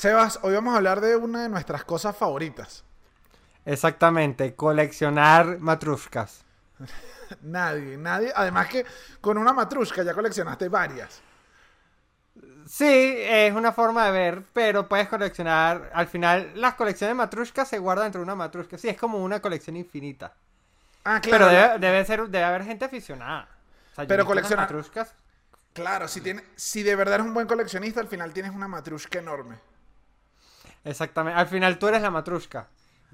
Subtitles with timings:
[0.00, 2.84] Sebas, hoy vamos a hablar de una de nuestras cosas favoritas.
[3.66, 6.42] Exactamente, coleccionar matrushkas.
[7.42, 8.32] nadie, nadie.
[8.34, 8.86] Además que
[9.20, 11.20] con una matrushka ya coleccionaste varias.
[12.66, 15.90] Sí, es una forma de ver, pero puedes coleccionar.
[15.92, 18.78] Al final, las colecciones de matrushkas se guardan dentro de una matrushka.
[18.78, 20.32] Sí, es como una colección infinita.
[21.04, 21.46] Ah, claro.
[21.46, 23.48] Pero debe, debe ser, debe haber gente aficionada.
[23.92, 25.12] O sea, yo Pero he visto unas colecciona- matrushkas.
[25.74, 29.18] Claro, si, tiene, si de verdad eres un buen coleccionista, al final tienes una matrushka
[29.18, 29.56] enorme.
[30.84, 31.38] Exactamente.
[31.38, 32.68] Al final tú eres la matrushka.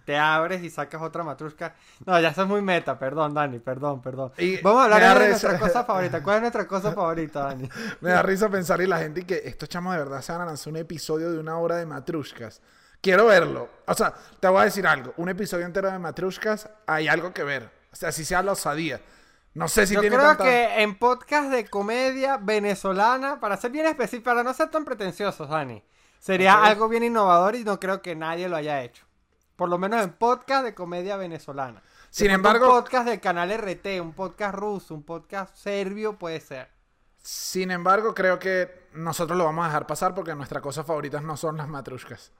[0.05, 1.75] Te abres y sacas otra matrushka.
[2.05, 2.97] No, ya eso es muy meta.
[2.97, 3.59] Perdón, Dani.
[3.59, 4.33] Perdón, perdón.
[4.39, 6.23] Y Vamos a hablar de nuestra cosa favorita.
[6.23, 7.69] ¿Cuál es nuestra cosa favorita, Dani?
[8.01, 10.43] Me da risa pensar y la gente y que estos chamos de verdad se van
[10.43, 12.63] a lanzar un episodio de una hora de matrushkas.
[13.01, 13.69] Quiero verlo.
[13.87, 15.13] O sea, te voy a decir algo.
[15.17, 17.69] Un episodio entero de matrushkas, hay algo que ver.
[17.93, 19.01] O sea, si sea la osadía.
[19.55, 20.45] No sé si Yo tiene creo tanta...
[20.45, 25.49] que en podcast de comedia venezolana, para ser bien específico, para no ser tan pretenciosos,
[25.49, 25.83] Dani,
[26.27, 29.05] sería algo bien innovador y no creo que nadie lo haya hecho.
[29.55, 31.83] Por lo menos en podcast de comedia venezolana.
[32.11, 36.69] Sin embargo- Un podcast del canal RT, un podcast ruso, un podcast serbio puede ser.
[37.23, 41.37] Sin embargo, creo que nosotros lo vamos a dejar pasar porque nuestras cosas favoritas no
[41.37, 42.33] son las matrushkas.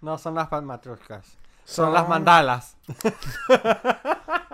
[0.00, 1.26] No son las matruscas.
[1.64, 2.76] Son, Son- las mandalas.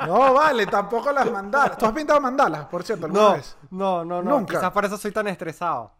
[0.06, 1.76] No, vale, tampoco las mandalas.
[1.76, 3.56] ¿Tú has pintado mandalas, por cierto, alguna No, vez?
[3.70, 4.30] no, no, no.
[4.38, 4.54] Nunca.
[4.54, 5.90] Quizás por eso soy tan estresado.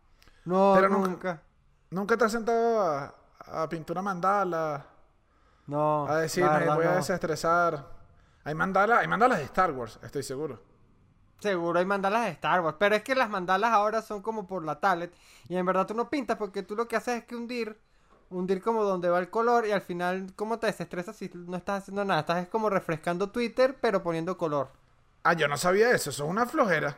[0.44, 1.42] No, Pero nunca- nunca.
[1.90, 3.14] ¿Nunca te has sentado a,
[3.46, 4.86] a pintar una mandala?
[5.66, 6.06] No.
[6.08, 7.84] A decir, me voy a desestresar.
[8.44, 10.62] Hay mandalas, hay mandalas de Star Wars, estoy seguro.
[11.40, 14.64] Seguro hay mandalas de Star Wars, pero es que las mandalas ahora son como por
[14.64, 15.14] la tablet
[15.48, 17.78] y en verdad tú no pintas porque tú lo que haces es que hundir,
[18.30, 21.82] hundir como donde va el color y al final cómo te desestresas si no estás
[21.82, 24.70] haciendo nada, estás es como refrescando Twitter pero poniendo color.
[25.22, 26.96] Ah, yo no sabía eso, eso es una flojera.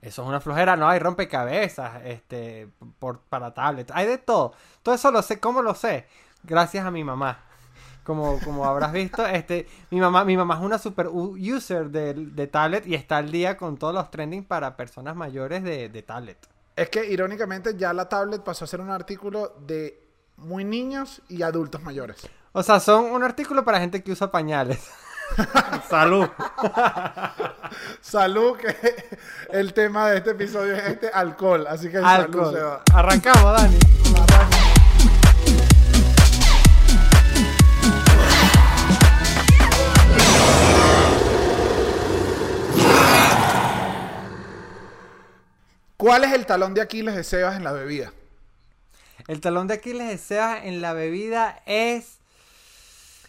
[0.00, 4.52] Eso es una flojera, no hay rompecabezas, este, por, para tablet, hay de todo.
[4.82, 6.06] Todo eso lo sé, ¿cómo lo sé?
[6.42, 7.40] Gracias a mi mamá.
[8.04, 12.46] Como, como habrás visto, este, mi mamá, mi mamá es una super user de, de
[12.46, 16.38] tablet y está al día con todos los trending para personas mayores de, de tablet.
[16.76, 20.06] Es que irónicamente ya la tablet pasó a ser un artículo de
[20.36, 22.28] muy niños y adultos mayores.
[22.52, 24.88] O sea, son un artículo para gente que usa pañales.
[25.88, 26.28] Salud.
[28.00, 28.76] Salud, que
[29.50, 32.54] el tema de este episodio es este alcohol, así que Alcohol.
[32.54, 32.82] se va.
[32.94, 33.78] Arrancamos, Dani.
[45.96, 48.12] ¿Cuál es el talón de Aquiles de Sebas en la bebida?
[49.28, 52.18] El talón de Aquiles de Sebas en la bebida es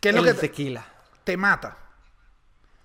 [0.02, 0.86] ¿Qué es lo el que te, tequila.
[1.24, 1.78] te mata?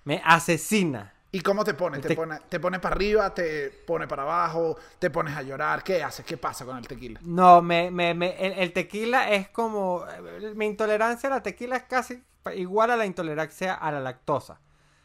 [0.05, 1.13] Me asesina.
[1.31, 1.99] ¿Y cómo te pone?
[1.99, 2.39] ¿Te, te- pone?
[2.47, 3.33] ¿Te pone para arriba?
[3.33, 4.77] ¿Te pone para abajo?
[4.99, 5.83] ¿Te pones a llorar?
[5.83, 6.25] ¿Qué haces?
[6.25, 7.21] ¿Qué pasa con el tequila?
[7.21, 10.05] No, me, me, me- el, el tequila es como...
[10.55, 12.21] Mi intolerancia a la tequila es casi
[12.55, 14.59] igual a la intolerancia a la lactosa.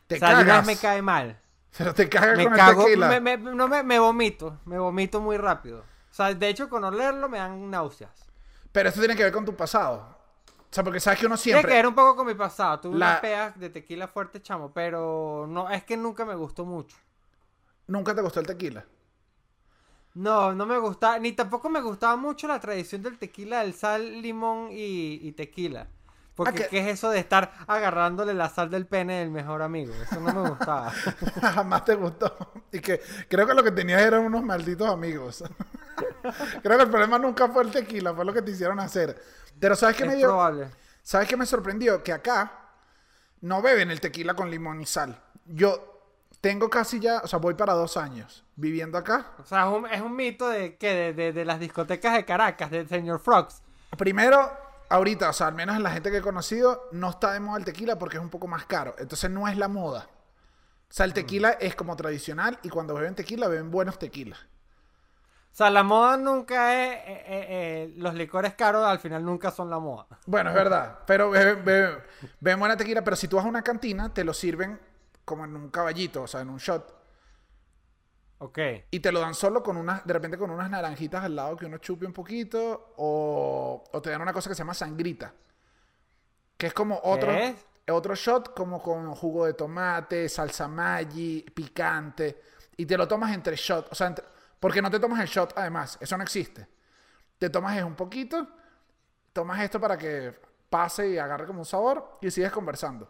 [0.06, 0.62] ¿Te o sea, cagas?
[0.62, 1.41] me cae mal.
[1.76, 3.08] Pero te cagas Me con cago, el tequila.
[3.08, 5.81] me, me- no me, me vomito, me vomito muy rápido.
[6.10, 8.28] O sea, de hecho con olerlo me dan náuseas.
[8.72, 10.18] Pero esto tiene que ver con tu pasado.
[10.71, 11.75] O sea, porque sabes que uno Tiene que siempre...
[11.75, 12.79] ver un poco con mi pasado.
[12.81, 16.65] Tuve La- unas peas de tequila fuerte, chamo, pero no, es que nunca me gustó
[16.65, 16.97] mucho.
[17.89, 18.87] Nunca te gustó el tequila.
[20.15, 24.21] No, no me gustaba, ni tampoco me gustaba mucho la tradición del tequila, del sal,
[24.23, 25.89] limón y, y tequila.
[26.34, 30.00] Porque Ah, ¿qué es eso de estar agarrándole la sal del pene del mejor amigo?
[30.03, 31.00] Eso no me gustaba.
[31.41, 32.53] Jamás te gustó.
[32.73, 35.45] Y que creo que lo que tenías eran unos malditos amigos.
[36.62, 39.21] creo que el problema nunca fue el tequila, fue lo que te hicieron hacer.
[39.59, 40.29] Pero ¿sabes qué es me dio?
[40.29, 40.69] probable.
[41.03, 42.03] ¿Sabes qué me sorprendió?
[42.03, 42.53] Que acá
[43.41, 45.21] no beben el tequila con limón y sal.
[45.47, 45.95] Yo
[46.41, 49.33] tengo casi ya, o sea, voy para dos años viviendo acá.
[49.39, 52.25] O sea, es un, es un mito de que de, de- de las discotecas de
[52.25, 53.62] Caracas, del señor Frogs.
[53.97, 54.50] Primero,
[54.91, 57.59] ahorita, o sea, al menos en la gente que he conocido, no está de moda
[57.59, 58.95] el tequila porque es un poco más caro.
[58.99, 60.09] Entonces no es la moda.
[60.11, 64.39] O sea, el tequila es como tradicional y cuando beben tequila, beben buenos tequilas.
[65.53, 66.97] O sea, la moda nunca es...
[66.98, 70.06] eh, eh, eh, los licores caros al final nunca son la moda.
[70.26, 71.00] Bueno, es verdad.
[71.06, 73.02] Pero beben buena tequila.
[73.02, 74.78] Pero si tú vas a una cantina, te lo sirven
[75.25, 76.94] como en un caballito, o sea, en un shot.
[78.38, 78.58] Ok.
[78.93, 81.67] Y te lo dan solo con unas, de repente con unas naranjitas al lado que
[81.67, 82.94] uno chupe un poquito.
[82.96, 85.34] O, o te dan una cosa que se llama sangrita.
[86.56, 87.56] Que es como otro, es?
[87.90, 92.43] otro shot, como con jugo de tomate, salsa Maggi, picante.
[92.76, 93.88] Y te lo tomas entre shot.
[93.90, 94.25] O sea, entre-
[94.60, 95.99] porque no te tomas el shot además.
[96.00, 96.69] Eso no existe.
[97.38, 98.49] Te tomas es un poquito.
[99.32, 100.34] Tomas esto para que
[100.69, 102.19] pase y agarre como un sabor.
[102.20, 103.08] Y sigues conversando.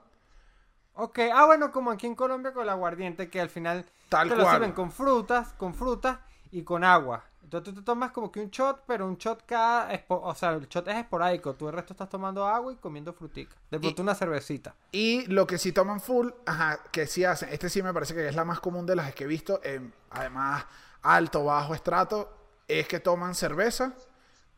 [0.94, 4.34] Ok, ah bueno, como aquí en Colombia con el aguardiente, que al final Tal te
[4.34, 4.56] lo cual.
[4.56, 6.18] sirven con frutas, con frutas,
[6.50, 7.24] y con agua.
[7.42, 9.88] Entonces tú te tomas como que un shot, pero un shot cada...
[10.08, 11.54] O sea, el shot es esporádico.
[11.54, 13.56] Tú el resto estás tomando agua y comiendo frutica.
[13.70, 14.74] De pronto una cervecita.
[14.92, 18.28] Y lo que sí toman full, ajá, que sí hacen, este sí me parece que
[18.28, 20.66] es la más común de las que he visto, en, además
[21.02, 22.36] alto, bajo estrato,
[22.66, 23.92] es que toman cerveza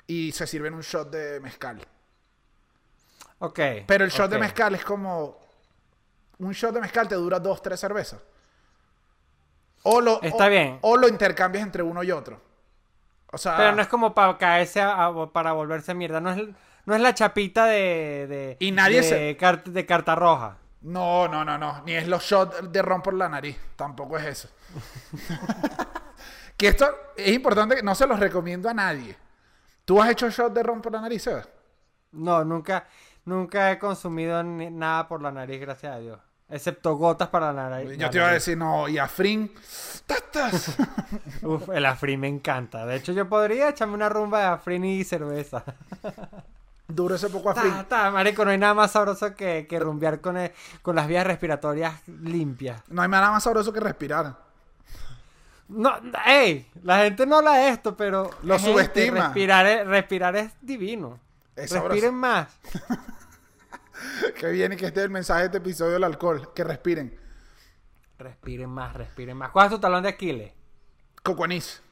[0.06, 1.80] y se sirven un shot de mezcal.
[3.38, 3.58] Ok.
[3.86, 5.38] Pero el shot de mezcal es como.
[6.38, 8.20] Un shot de mezcal te dura dos, tres cervezas.
[9.82, 10.78] O lo, Está o- bien.
[10.82, 12.40] O lo intercambias entre uno y otro.
[13.32, 13.56] O sea.
[13.56, 16.20] Pero no es como para caerse, a- a- para volverse mierda.
[16.20, 16.48] No es,
[16.86, 18.26] no es la chapita de...
[18.28, 20.56] de Y nadie de, se- car- de carta roja.
[20.82, 21.82] No, no, no, no.
[21.84, 23.58] Ni es los shots de ron por la nariz.
[23.76, 24.48] Tampoco es eso.
[26.60, 26.86] que esto
[27.16, 29.16] es importante, que no se los recomiendo a nadie.
[29.86, 31.48] ¿Tú has hecho shot de ron por la nariz, Sebas?
[32.12, 32.86] No, nunca,
[33.24, 36.20] nunca he consumido ni- nada por la nariz, gracias a Dios.
[36.50, 37.96] Excepto gotas para la nariz.
[37.96, 39.50] Yo te iba a decir, no, y a Frin.
[40.06, 40.76] ¡Tatas!
[41.42, 42.84] Uf, el afri me encanta.
[42.84, 45.64] De hecho, yo podría echarme una rumba de afrin y cerveza.
[46.88, 47.72] Duro ese poco a Frin.
[47.72, 50.52] Ta, ta, marico, no hay nada más sabroso que, que rumbear con, el-
[50.82, 52.82] con las vías respiratorias limpias.
[52.88, 54.49] No hay nada más sabroso que respirar.
[55.70, 55.92] No,
[56.26, 59.24] ey, la gente no habla de esto, pero Lo gente, subestima.
[59.26, 61.18] Respirar es, respirar es divino.
[61.56, 61.70] Es.
[61.70, 62.48] Respiren más.
[64.34, 66.52] Que viene que este es el mensaje de este episodio del alcohol.
[66.54, 67.18] Que respiren.
[68.18, 69.50] Respiren más, respiren más.
[69.50, 70.52] ¿Cuál es tu talón de Aquiles?
[71.22, 71.82] Cocuanís.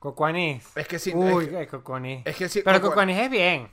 [0.00, 0.64] Cocuanís.
[0.76, 2.22] Es que sí, Uy, es que- cocuanís.
[2.24, 3.70] es que sí, Pero cocua- cocuanís es bien.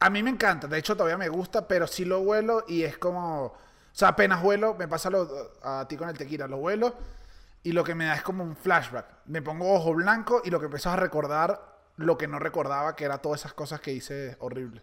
[0.00, 0.66] A mí me encanta.
[0.66, 3.44] De hecho, todavía me gusta, pero sí lo huelo y es como...
[3.46, 3.56] O
[3.92, 5.28] sea, apenas huelo, me pasa lo-
[5.62, 6.46] a ti con el tequila.
[6.48, 6.94] Lo huelo
[7.62, 9.06] y lo que me da es como un flashback.
[9.26, 13.04] Me pongo ojo blanco y lo que empiezo a recordar lo que no recordaba, que
[13.04, 14.82] era todas esas cosas que hice horribles.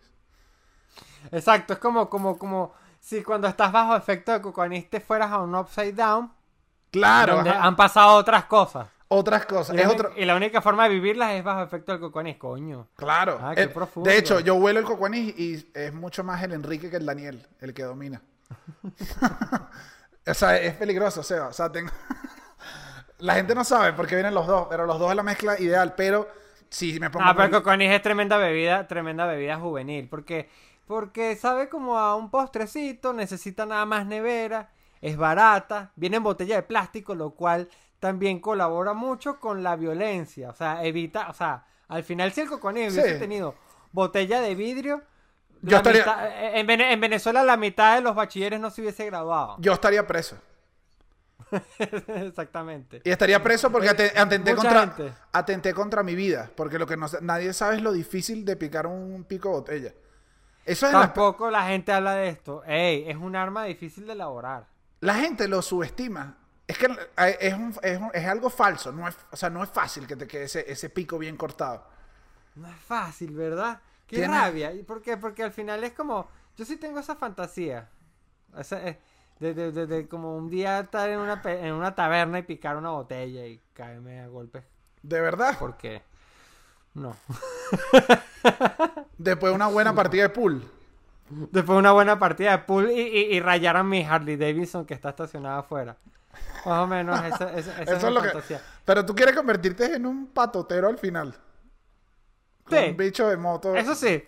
[1.31, 5.39] Exacto, es como, como, como si cuando estás bajo efecto de cocuanís te fueras a
[5.39, 6.31] un upside down,
[6.91, 7.63] Claro, donde ajá.
[7.65, 8.87] han pasado otras cosas.
[9.07, 9.75] otras cosas.
[9.75, 10.11] Y Es la, otro...
[10.15, 12.87] y la única forma de vivirlas es bajo efecto del cocuanís, coño.
[12.95, 13.39] Claro.
[13.41, 14.09] Ah, qué Eh, profundo.
[14.09, 17.45] de hecho, yo huelo el cocuanís y es mucho más el Enrique que el Daniel,
[17.61, 18.21] el que domina.
[20.27, 21.47] o sea, es peligroso, Seba.
[21.47, 21.91] O sea, tengo...
[23.19, 25.59] la gente no sabe por qué vienen los dos, pero los dos es la mezcla
[25.59, 25.93] ideal.
[25.95, 26.27] Pero
[26.69, 27.25] si me pongo...
[27.27, 30.49] Ah, pero cocuanís es tremenda bebida, tremenda bebida juvenil, porque,
[30.85, 34.69] porque sabe como a un postrecito, necesita nada más nevera,
[35.01, 37.69] es barata, viene en botella de plástico, lo cual
[37.99, 42.47] también colabora mucho con la violencia, o sea, evita, o sea, al final si el
[42.49, 42.99] cocuanís Sí.
[42.99, 43.55] hubiese tenido
[43.91, 45.01] botella de vidrio,
[45.63, 49.55] Yo estaría- mitad- en, en Venezuela la mitad de los bachilleres no se hubiese graduado.
[49.59, 50.37] Yo estaría preso.
[52.07, 53.01] Exactamente.
[53.03, 55.13] Y estaría preso porque ate- atenté, Mucha contra, gente.
[55.31, 56.49] atenté contra mi vida.
[56.55, 59.93] Porque lo que no, nadie sabe es lo difícil de picar un pico de botella.
[60.65, 62.63] Eso es Tampoco la gente habla de esto.
[62.65, 64.67] Ey, es un arma difícil de elaborar.
[64.99, 66.37] La gente lo subestima.
[66.67, 66.87] Es que
[67.39, 68.91] es, un- es un- es algo falso.
[68.91, 71.87] No es, o sea, no es fácil que te quede ese, ese pico bien cortado.
[72.55, 73.79] No es fácil, ¿verdad?
[74.05, 74.73] Qué Tiene- rabia.
[74.73, 75.15] ¿Y por qué?
[75.17, 76.27] Porque al final es como.
[76.57, 77.89] Yo sí tengo esa fantasía.
[78.57, 78.99] Esa, eh,
[79.39, 82.75] de, de- de- de como un día estar en una, en una taberna y picar
[82.77, 84.63] una botella y caerme a golpes.
[85.03, 85.57] De verdad.
[85.59, 86.01] ¿Por qué?
[86.93, 87.15] No.
[89.17, 90.63] Después de una buena partida de pool.
[91.29, 94.93] Después de una buena partida de pool y, y, y rayaron mi Harley Davidson que
[94.93, 95.97] está estacionada afuera.
[96.65, 98.29] Más o menos, esa- esa Eso es lo que.
[98.29, 98.61] fantasía.
[98.85, 101.35] Pero tú quieres convertirte en un patotero al final.
[102.69, 102.75] Sí.
[102.89, 103.75] un bicho de moto.
[103.75, 104.23] Eso sí.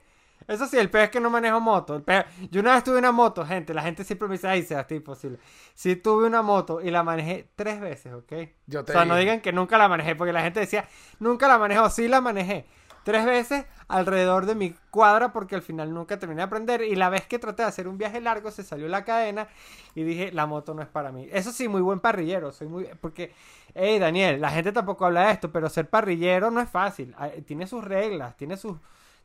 [0.48, 1.96] Eso sí, el peor es que no manejo moto.
[1.96, 3.74] El peor- Yo una vez tuve una moto, gente.
[3.74, 5.38] La gente siempre me dice, ay, Sebastián, imposible.
[5.76, 8.34] Sí tuve una moto y la manejé tres veces, ¿ok?
[8.66, 10.86] Yo te o sea, no digan que nunca la manejé, porque la gente decía,
[11.20, 11.90] nunca la manejó.
[11.90, 12.66] Sí la manejé.
[13.04, 16.82] Tres veces alrededor de mi cuadra, porque al final nunca terminé de aprender.
[16.82, 19.48] Y la vez que traté de hacer un viaje largo, se salió la cadena
[19.96, 21.28] y dije, la moto no es para mí.
[21.32, 22.52] Eso sí, muy buen parrillero.
[22.52, 22.88] Soy muy.
[23.02, 23.34] Porque,
[23.74, 27.16] hey, Daniel, la gente tampoco habla de esto, pero ser parrillero no es fácil.
[27.18, 28.78] Ay, Tiene sus reglas, tiene sus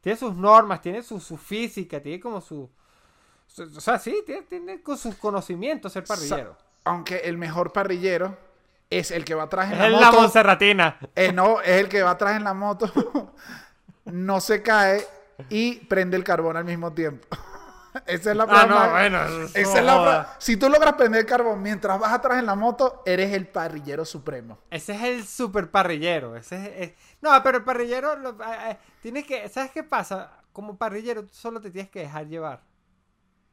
[0.04, 2.70] tiene sus normas, tiene su, su física, tiene como su,
[3.46, 6.56] su- O sea, sí, tiene, tiene con sus conocimientos ser parrillero.
[6.84, 8.36] Aunque el mejor parrillero
[8.90, 10.00] es el que va atrás en es la moto.
[10.02, 10.98] la Monserratina.
[11.16, 12.92] Eh, no, es el que va atrás en la moto.
[14.04, 15.04] no se cae
[15.48, 17.26] y prende el carbón al mismo tiempo.
[18.06, 19.18] Esa es la Ah, no, bueno.
[19.54, 20.34] Esa es la.
[20.38, 24.58] Si tú logras prender carbón mientras vas atrás en la moto, eres el parrillero supremo.
[24.70, 26.36] Ese es el super parrillero.
[26.36, 29.48] Ese es, es- No, pero el parrillero lo- eh, eh, tiene que.
[29.48, 30.32] ¿Sabes qué pasa?
[30.52, 32.62] Como parrillero, tú solo te tienes que dejar llevar.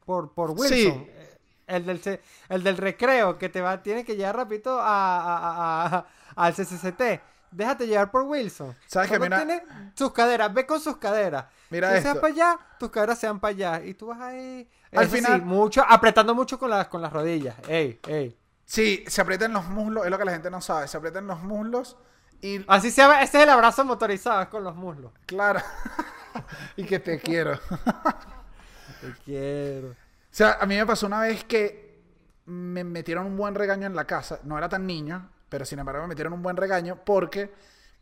[0.05, 0.69] Por, por Wilson.
[0.69, 0.87] Sí.
[0.87, 2.19] Eh, El del,
[2.49, 6.05] el del recreo que te va, tiene que llegar rapidito a, a- a- a-
[6.35, 7.21] al CCCT.
[7.51, 8.75] Déjate llevar por Wilson.
[8.87, 9.15] ¿Sabes qué?
[9.15, 11.45] Solo Mira- tiene sus caderas, ve con sus caderas.
[11.69, 12.09] Mira si esto.
[12.09, 13.81] seas para allá, tus caderas sean para allá.
[13.85, 14.69] Y tú vas ahí.
[14.93, 17.55] Al Eso final- sí, mucho, apretando mucho con las, con las rodillas.
[17.67, 18.37] Ey, ey.
[18.65, 20.87] Sí, se aprietan los muslos, es lo que la gente no sabe.
[20.87, 21.97] Se aprietan los muslos
[22.41, 22.63] y.
[22.69, 25.11] Así se llama, ese es el abrazo motorizado, es con los muslos.
[25.25, 25.59] Claro.
[26.77, 27.59] y que te quiero.
[29.01, 29.89] Te quiero.
[29.89, 29.95] O
[30.29, 32.01] sea, a mí me pasó una vez que
[32.45, 34.39] me metieron un buen regaño en la casa.
[34.43, 37.53] No era tan niño, pero sin embargo me metieron un buen regaño porque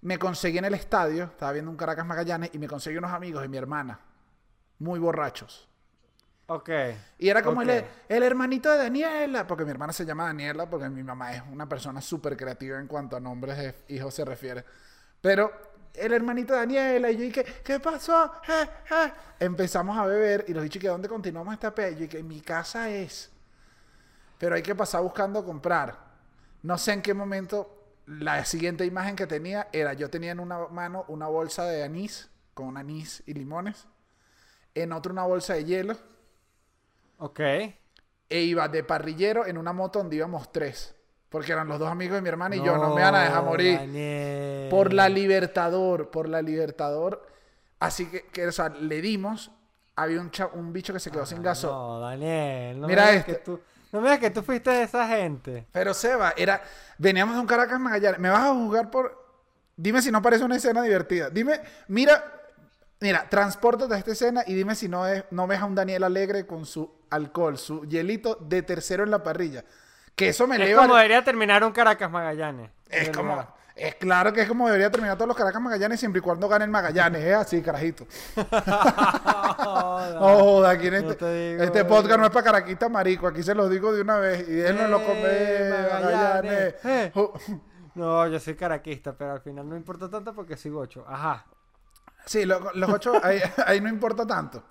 [0.01, 3.41] me conseguí en el estadio, estaba viendo un Caracas Magallanes y me conseguí unos amigos
[3.41, 4.00] de mi hermana,
[4.77, 5.68] muy borrachos.
[6.46, 6.70] Ok.
[7.18, 10.89] Y era como el, el hermanito de Daniela, porque mi hermana se llama Daniela, porque
[10.89, 14.63] mi mamá es una persona súper creativa en cuanto a nombres de hijos se refiere.
[15.20, 15.51] Pero
[15.96, 18.32] el hermanito de Daniela, y yo dije, ¿qué pasó?
[18.48, 19.13] Eh, eh.
[19.39, 21.94] Empezamos a beber y los dije, ¿que dónde continuamos esta pe?
[21.94, 23.32] Yo dije, mi casa es.
[24.38, 26.09] Pero hay que pasar buscando comprar.
[26.62, 27.75] No sé en qué momento
[28.06, 32.30] la siguiente imagen que tenía era, yo tenía en una mano una bolsa de anís,
[32.54, 33.88] con anís y limones.
[34.75, 35.98] En otra una bolsa de hielo
[37.18, 37.39] Ok.
[37.39, 37.74] e
[38.42, 40.96] iba de parrillero en una moto donde íbamos tres.
[41.30, 43.44] Porque eran los dos amigos de mi hermana y yo no me van a dejar
[43.44, 43.78] morir.
[43.78, 44.70] Daniel.
[44.70, 47.28] Por la Libertador, por la Libertador.
[47.80, 49.51] Así que, que, o sea, le dimos.
[49.96, 51.68] Había un, cha- un bicho que se quedó sin gaso.
[51.72, 52.80] No, Daniel.
[52.80, 53.34] No Mira este.
[53.34, 53.60] Que tú,
[53.91, 55.65] no me digas que tú fuiste de esa gente.
[55.72, 56.62] Pero Seba, era.
[56.98, 58.19] Veníamos de un Caracas Magallanes.
[58.19, 59.17] ¿Me vas a juzgar por.?
[59.75, 61.29] Dime si no parece una escena divertida.
[61.29, 62.36] Dime, mira.
[63.01, 66.03] Mira, transpórtate a esta escena y dime si no, es, no ves a un Daniel
[66.03, 69.63] Alegre con su alcohol, su hielito de tercero en la parrilla.
[70.15, 70.81] Que eso me Es eleva.
[70.81, 72.72] como debería terminar un Caracas Magallanes.
[72.89, 73.48] Es como.
[73.79, 76.65] Es claro que es como debería terminar todos los Caracas Magallanes siempre y cuando gane
[76.65, 77.24] el Magallanes.
[77.24, 78.05] Es así, carajito.
[78.36, 80.09] Joda.
[80.19, 83.27] No joda, aquí en No este, te digo, este podcast no es para caraquita marico.
[83.27, 84.48] Aquí se los digo de una vez.
[84.50, 85.21] Y él no lo come.
[85.24, 86.75] Eh, Magallanes.
[86.83, 87.12] Eh.
[87.95, 91.05] No, yo soy caraquista, pero al final no importa tanto porque soy gocho.
[91.07, 91.45] Ajá.
[92.25, 94.63] Sí, lo- los ocho, ahí, ahí no importa tanto.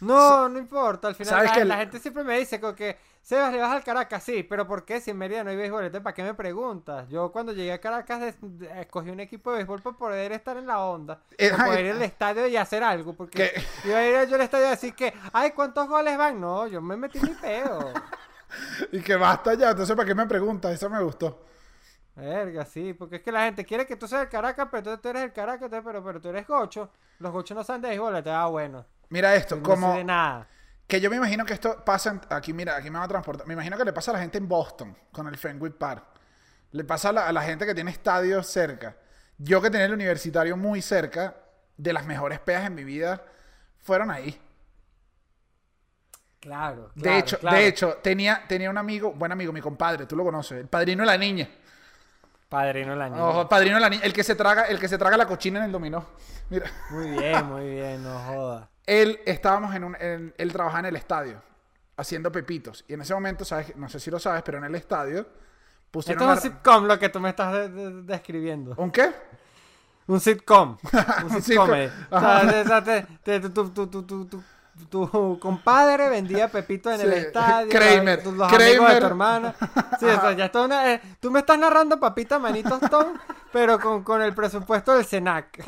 [0.00, 1.08] No, no importa.
[1.08, 3.70] Al final ¿Sabes la, que la gente siempre me dice como que Sebas, le vas
[3.72, 5.00] al Caracas, sí, pero ¿por qué?
[5.00, 7.08] Si en Mérida no hay béisbol, entonces ¿para qué me preguntas?
[7.08, 8.34] Yo cuando llegué a Caracas
[8.76, 11.92] escogí un equipo de béisbol para poder estar en la onda, Eh, para poder ir
[11.92, 13.88] al estadio y hacer algo, porque ¿Qué?
[13.88, 16.40] iba a ir yo al estadio a decir que, ay, ¿cuántos goles van?
[16.40, 17.92] No, yo me metí mi peo.
[18.90, 19.70] Y que basta ya.
[19.70, 20.72] Entonces, ¿para qué me preguntas?
[20.72, 21.44] Eso me gustó.
[22.16, 24.98] Verga, sí, porque es que la gente quiere que tú seas el Caracas, pero tú,
[25.02, 26.90] tú eres el Caracas, pero, pero tú eres gocho.
[27.18, 28.84] Los gochos no saben de béisbol, entonces, ah, bueno.
[29.08, 30.48] Mira esto, no sé de nada.
[30.90, 33.46] Que yo me imagino que esto pasa en- aquí, mira, aquí me va a transportar.
[33.46, 36.04] Me imagino que le pasa a la gente en Boston con el Fenway Park.
[36.72, 38.96] Le pasa a la, a la gente que tiene estadios cerca.
[39.38, 41.36] Yo que tenía el universitario muy cerca,
[41.78, 43.24] de las mejores peas en mi vida
[43.78, 44.38] fueron ahí.
[46.40, 47.56] Claro, De hecho, claro.
[47.56, 51.02] de hecho, tenía, tenía un amigo, buen amigo, mi compadre, tú lo conoces, el padrino
[51.02, 51.48] de la niña.
[52.48, 53.24] Padrino la niña.
[53.24, 55.58] Ojo, padrino de la niña, el que se traga, el que se traga la cochina
[55.60, 56.06] en el dominó.
[56.48, 56.66] Mira.
[56.90, 58.68] Muy bien, muy bien, no joda.
[58.90, 61.40] Él estábamos en un en- él trabajaba en el estadio
[61.96, 64.74] haciendo pepitos y en ese momento sabes no sé si lo sabes pero en el
[64.74, 65.26] estadio
[65.90, 68.74] pusieron Esto es un sitcom lo que tú me estás de- de- describiendo.
[68.76, 69.12] ¿un qué?
[70.06, 70.76] Un sitcom.
[71.30, 71.70] Un sitcom.
[74.88, 77.68] tu, compadre vendía Pepito en el estadio.
[77.70, 78.98] Kramer, Los, los amigos de Kramer.
[79.00, 79.54] tu hermana.
[80.00, 83.18] Sí, o sea, ya está una, eh, tú me estás narrando Papita Manito Stone,
[83.52, 85.62] pero con, con el presupuesto del Senac.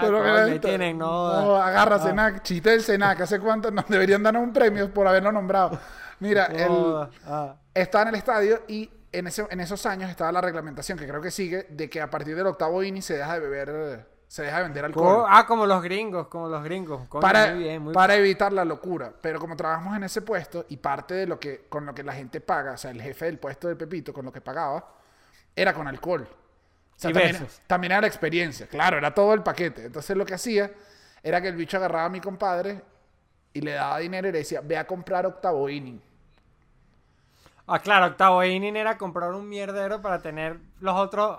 [0.00, 0.68] Pero Coño, mira esto.
[0.68, 1.40] tienen, no.
[1.42, 2.00] No, agarra Ah.
[2.00, 5.78] Senac, chiste del Senac, hace cuánto nos deberían dar un premio por haberlo nombrado.
[6.20, 7.10] Mira, él joda.
[7.26, 7.54] Ah.
[7.74, 11.20] estaba en el estadio y en, ese, en esos años estaba la reglamentación, que creo
[11.20, 14.42] que sigue, de que a partir del octavo inning se deja de beber, eh, se
[14.42, 15.22] deja de vender alcohol.
[15.22, 17.08] Co- Ah, como los gringos, como los gringos.
[17.08, 19.12] Coño, para, muy bien, muy para evitar la locura.
[19.20, 22.12] Pero como trabajamos en ese puesto y parte de lo que con lo que la
[22.12, 24.86] gente paga, o sea, el jefe del puesto de Pepito con lo que pagaba,
[25.56, 26.28] era con alcohol.
[27.00, 27.12] Sea,
[27.66, 29.86] también, era la experiencia, claro, era todo el paquete.
[29.86, 30.70] Entonces lo que hacía
[31.22, 32.82] era que el bicho agarraba a mi compadre
[33.54, 35.98] y le daba dinero y le decía, ve a comprar octavo inning.
[37.66, 41.38] Ah, claro, octavo inning era comprar un mierdero para tener los otros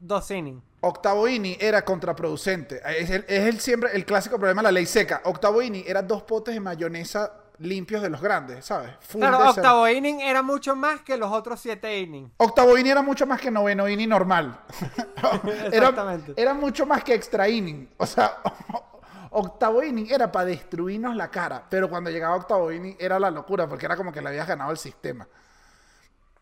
[0.00, 0.60] dos innings.
[0.80, 2.80] Octavo inning era contraproducente.
[2.98, 5.20] Es el, es el siempre el clásico problema de la ley seca.
[5.24, 8.90] Octavo inning era dos potes de mayonesa limpios de los grandes, ¿sabes?
[9.00, 12.32] Full Claro, octavo inning era mucho más que los otros siete innings.
[12.38, 14.58] Octavo inning era mucho más que noveno inning normal.
[15.54, 16.32] era, Exactamente.
[16.36, 17.88] era mucho más que extra inning.
[17.98, 18.38] O sea,
[19.30, 21.62] octavo inning era para destruirnos la cara.
[21.68, 24.70] Pero cuando llegaba octavo inning era la locura porque era como que le habías ganado
[24.70, 25.26] el sistema.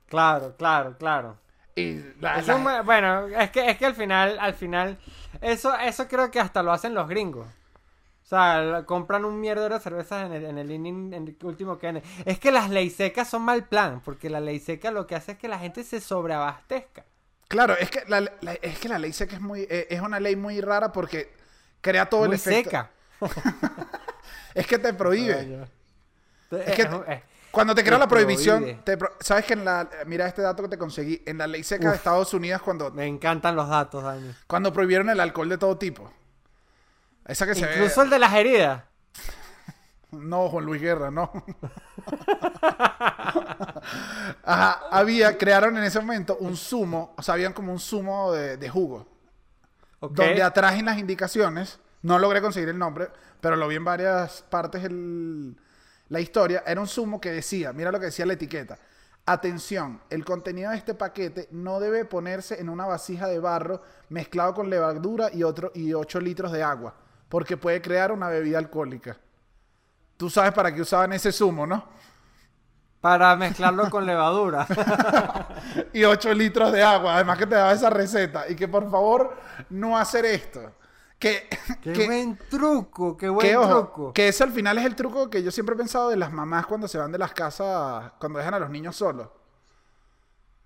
[0.09, 1.37] Claro, claro, claro.
[1.75, 4.99] Y la- Eso la- es muy- bueno, es que, es que al final, al final,
[5.41, 7.47] eso, eso creo que hasta lo hacen los gringos.
[8.29, 11.79] O sea, compran un mierdero de cervezas en el, en el inning en el último
[11.79, 15.15] que Es que las ley secas son mal plan, porque la ley seca lo que
[15.15, 17.07] hace es que la gente se sobreabastezca.
[17.49, 20.21] Claro, es que la, la- es que la ley seca es muy eh, es una
[20.21, 21.33] ley muy rara porque
[21.81, 22.69] crea todo Muy el efecto.
[22.69, 22.91] seca.
[24.55, 25.67] Es que te prohíbe.
[26.51, 30.27] Es que- es- Cuando te crea la prohibición, te pro- sabes que en la, mira
[30.27, 31.97] este dato que te conseguí, en la ley seca de.
[31.97, 34.35] Estados Unidos cuando, Me encantan los datos, Dani.
[34.47, 36.13] cuando prohibieron el alcohol de todo tipo.
[37.29, 38.05] Esa que se Incluso ve...
[38.07, 38.83] el de las heridas.
[40.11, 41.31] No, Juan Luis Guerra, no.
[44.43, 48.57] Ajá, había, crearon en ese momento un zumo, o sea, habían como un zumo de,
[48.57, 49.07] de jugo.
[50.01, 54.43] Donde atrás en las indicaciones, no logré conseguir el nombre, pero lo vi en varias
[54.49, 55.57] partes el-
[56.09, 58.79] la historia, era un zumo que decía, mira lo que decía la etiqueta,
[59.27, 64.55] atención, el contenido de este paquete no debe ponerse en una vasija de barro mezclado
[64.55, 66.95] con levadura y, otro, y 8 litros de agua,
[67.29, 69.17] porque puede crear una bebida alcohólica.
[70.17, 71.85] Tú sabes para qué usaban ese zumo, ¿no?
[73.01, 74.67] Para mezclarlo con levadura.
[75.93, 77.15] y 8 litros de agua.
[77.15, 78.49] Además que te daba esa receta.
[78.49, 79.37] Y que por favor
[79.71, 80.73] no hacer esto.
[81.19, 81.49] Que,
[81.83, 84.13] qué que, buen truco, qué buen que, ojo, truco.
[84.13, 86.67] que ese al final es el truco que yo siempre he pensado de las mamás
[86.67, 89.29] cuando se van de las casas, cuando dejan a los niños solos.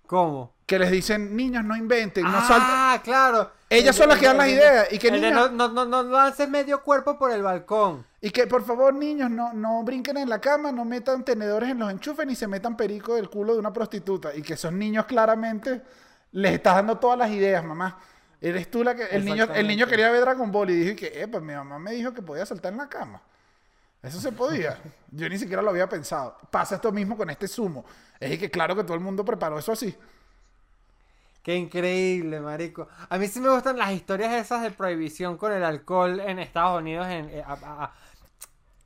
[0.07, 0.53] ¿Cómo?
[0.73, 2.55] Que les dicen, niños, no inventen, no salten.
[2.67, 3.51] ah, claro.
[3.69, 5.85] Ellas El son las que dan las de- ideas, y que el niñas- no, no,
[5.85, 8.03] no, no lances medio cuerpo por el balcón.
[8.21, 11.77] Y que por favor, niños, no, no brinquen en la cama, no metan tenedores en
[11.77, 14.35] los enchufes ni se metan perico del culo de una prostituta.
[14.35, 15.83] Y que esos niños claramente
[16.31, 17.99] les estás dando todas las ideas, mamá.
[18.41, 19.03] Eres tú la que.
[19.11, 21.77] El niño, el niño quería ver Dragon Ball y dijo que, eh, pues mi mamá
[21.77, 23.21] me dijo que podía saltar en la cama.
[24.01, 24.79] Eso se podía.
[25.11, 26.35] Yo ni siquiera lo había pensado.
[26.49, 27.85] Pasa esto mismo con este sumo.
[28.19, 29.95] Es que claro que todo el mundo preparó eso así.
[31.43, 32.87] Qué increíble, marico.
[33.09, 36.79] A mí sí me gustan las historias esas de prohibición con el alcohol en Estados
[36.81, 37.93] Unidos en, eh, a, a-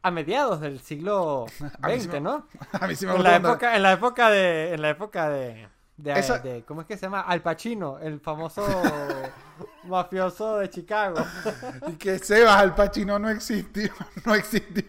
[0.01, 1.65] a mediados del siglo sí
[1.99, 2.47] XX, me- ¿no?
[2.81, 5.67] A mí sí me En la época, en la época de, en la época de,
[5.97, 7.21] de, Esa- de- ¿cómo es que se llama?
[7.21, 8.65] Al Pacino, el famoso
[9.83, 11.23] mafioso de Chicago.
[11.87, 13.91] Y que Sebas, Al Pacino no existió.
[14.25, 14.83] No existió.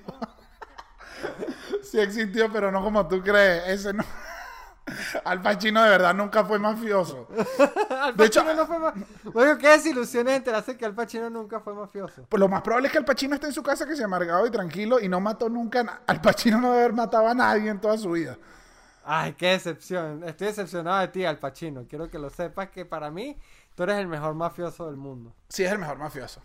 [1.83, 3.67] Sí existió, pero no como tú crees.
[3.69, 4.05] Ese no.
[5.25, 7.29] Al Pacino de verdad nunca fue mafioso.
[7.91, 11.75] Al De hecho- no fue ma- Bueno, qué desilusiones enterarse que Al Pacino nunca fue
[11.75, 12.25] mafioso.
[12.29, 14.47] Pues lo más probable es que Al Pacino esté en su casa que se amargado
[14.47, 16.03] y tranquilo y no mató nunca.
[16.07, 18.37] Al Pacino no debe haber matado a nadie en toda su vida.
[19.05, 20.23] Ay, qué decepción.
[20.25, 21.87] Estoy decepcionado de ti, Al Pacino.
[21.89, 23.39] Quiero que lo sepas que para mí
[23.75, 25.35] tú eres el mejor mafioso del mundo.
[25.49, 26.43] Sí, es el mejor mafioso.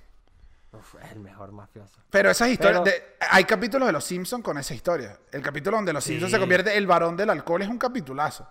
[0.74, 2.00] Uf, es el mejor mafioso.
[2.10, 2.82] Pero esas historias.
[2.84, 5.18] Pero- de- hay capítulos de Los Simpsons con esa historia.
[5.32, 6.12] El capítulo donde Los Sí.
[6.12, 8.48] Simpsons se convierte el varón del alcohol es un capitulazo.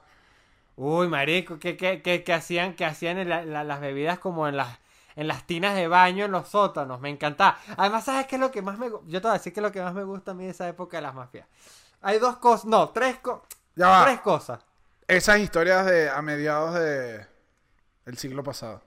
[0.77, 4.47] Uy, marico, que, que, que, que hacían, que hacían en la- la- las bebidas como
[4.49, 4.79] en las,
[5.17, 7.01] en las tinas de baño, en los sótanos.
[7.01, 7.59] Me encantaba.
[7.77, 9.61] Además, ¿sabes qué es lo que más me gu- Yo te voy a decir que
[9.61, 11.47] es lo que más me gusta a mí de esa época de las mafias.
[12.01, 14.05] Hay dos cosas, no, tres, co- Ya va.
[14.05, 14.61] tres cosas.
[15.09, 17.27] Esas historias de a mediados de
[18.07, 18.81] el siglo pasado.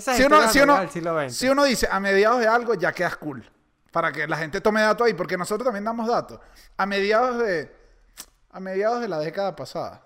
[0.00, 0.88] Si uno, si, uno,
[1.30, 3.48] si uno dice a mediados de algo, ya quedas cool.
[3.90, 6.38] Para que la gente tome datos ahí, porque nosotros también damos datos.
[6.76, 7.74] A mediados de.
[8.52, 10.02] A mediados de la década pasada.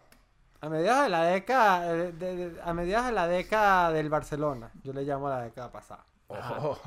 [0.60, 4.70] A mediados de la década, de- de- de- a mediados de la década del Barcelona,
[4.82, 6.04] yo le llamo la década pasada.
[6.28, 6.78] Ojo.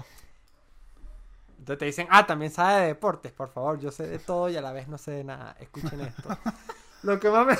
[1.60, 4.56] Entonces te dicen, ah, también sabe de deportes, por favor, yo sé de todo y
[4.58, 5.56] a la vez no sé de nada.
[5.60, 6.30] Escuchen esto.
[7.04, 7.58] lo que más me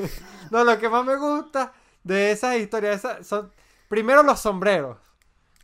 [0.50, 3.52] No, lo que más me gusta de esas historias esas son
[3.90, 4.96] primero los sombreros.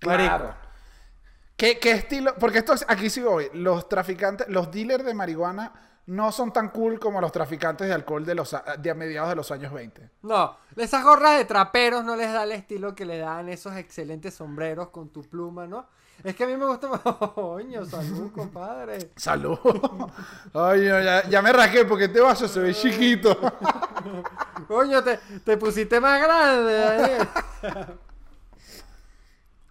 [0.04, 0.28] Marico.
[0.36, 0.54] Claro.
[1.56, 2.34] ¿Qué, qué estilo?
[2.38, 3.48] Porque esto es- aquí sí voy.
[3.54, 5.72] Los traficantes, los dealers de marihuana
[6.06, 9.30] no son tan cool como los traficantes de alcohol de los a- de a mediados
[9.30, 10.10] de los años 20.
[10.22, 14.34] No, esas gorras de traperos no les da el estilo que le dan esos excelentes
[14.34, 15.86] sombreros con tu pluma, ¿no?
[16.24, 17.00] Es que a mí me gusta más.
[17.34, 19.12] Coño, salud, compadre.
[19.16, 19.58] Salud.
[20.52, 23.38] No, ya, ya me rasqué porque este vaso se ve chiquito.
[24.68, 27.18] Coño, te, te pusiste más grande.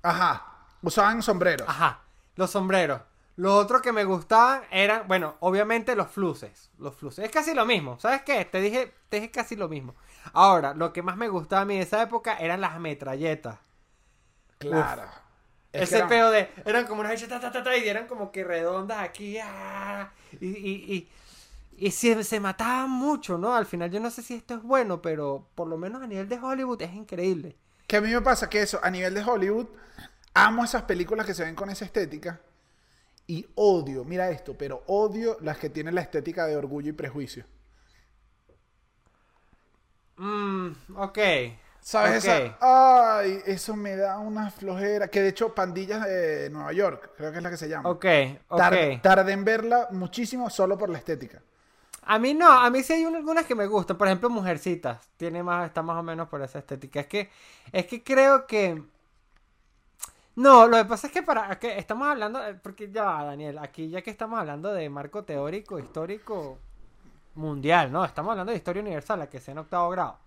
[0.06, 0.46] Ajá.
[0.82, 1.68] Usaban sombreros.
[1.68, 2.02] Ajá,
[2.36, 3.02] los sombreros.
[3.38, 6.70] Lo otro que me gustaban eran, bueno, obviamente los fluces.
[6.78, 7.26] Los fluces.
[7.26, 8.00] Es casi lo mismo.
[8.00, 8.46] ¿Sabes qué?
[8.46, 9.96] Te dije, te dije casi lo mismo.
[10.34, 13.58] Ahora, lo que más me gustaba a mí de esa época eran las metralletas.
[14.58, 15.04] Claro.
[15.72, 16.50] Ese eran- peo de.
[16.66, 19.38] Eran como unas hechas ta, ta, ta, ta, y eran como que redondas aquí.
[19.44, 21.10] ah, y, y,
[21.78, 23.54] y, y se, se mataban mucho, ¿no?
[23.56, 26.30] Al final, yo no sé si esto es bueno, pero por lo menos a nivel
[26.30, 27.58] de Hollywood es increíble.
[27.88, 29.68] Que a mí me pasa que eso, a nivel de Hollywood,
[30.34, 32.42] amo esas películas que se ven con esa estética
[33.28, 37.46] y odio, mira esto, pero odio las que tienen la estética de orgullo y prejuicio.
[40.18, 41.20] Mmm, ok.
[41.82, 42.24] ¿Sabes Ok.
[42.24, 42.58] esa?
[42.60, 45.08] Ay, eso me da una flojera.
[45.10, 47.90] Que de hecho, Pandillas de Nueva York, creo que es la que se llama.
[47.90, 48.06] Ok,
[48.50, 49.02] ok.
[49.02, 51.42] Tardé en verla muchísimo solo por la estética.
[52.06, 53.98] A mí no, a mí sí hay un- algunas que me gustan.
[53.98, 55.08] Por ejemplo, Mujercitas.
[55.18, 57.00] Tiene más, está más o menos por esa estética.
[57.02, 57.30] Es que,
[57.72, 58.82] es que creo que.
[60.36, 63.58] No, lo que pasa es que para que estamos hablando, eh, porque ya va, Daniel,
[63.60, 66.60] aquí ya que estamos hablando de marco teórico, histórico,
[67.36, 68.04] mundial, ¿no?
[68.06, 70.18] Estamos hablando de historia universal, la que sea en octavo grado.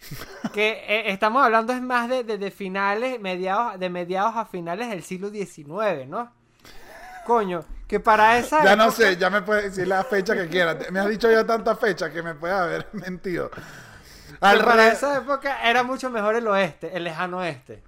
[0.52, 4.88] que eh, estamos hablando es más de, de, de finales, mediados, de mediados a finales
[4.88, 6.30] del siglo XIX, ¿no?
[7.26, 10.90] Coño, que para esa Ya no sé, ya me puedes decir la fecha que quieras.
[10.92, 13.50] Me has dicho ya tantas fechas que me puedes haber mentido.
[14.40, 17.82] Al para re- esa época era mucho mejor el oeste, el lejano oeste.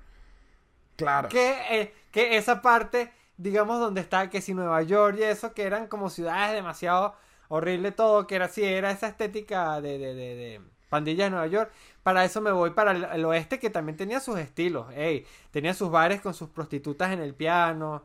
[0.97, 1.29] Claro.
[1.29, 5.65] que, eh, que esa parte, digamos, donde está, que si Nueva York y eso, que
[5.65, 7.15] eran como ciudades demasiado
[7.49, 11.47] horrible todo, que era así, era esa estética de, de, de, de pandillas de Nueva
[11.47, 11.73] York.
[12.03, 14.87] Para eso me voy para el, el oeste, que también tenía sus estilos.
[14.95, 18.05] Ey, tenía sus bares con sus prostitutas en el piano.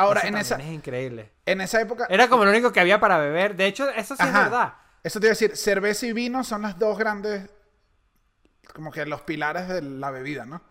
[0.00, 1.30] Ahora, Eso en esa, es increíble.
[1.46, 2.06] en esa época.
[2.08, 3.56] Era como lo único que había para beber.
[3.56, 4.74] De hecho, eso sí es verdad.
[5.02, 7.48] Eso te iba a decir, cerveza y vino son las dos grandes.
[8.74, 10.62] Como que los pilares de la bebida, ¿no?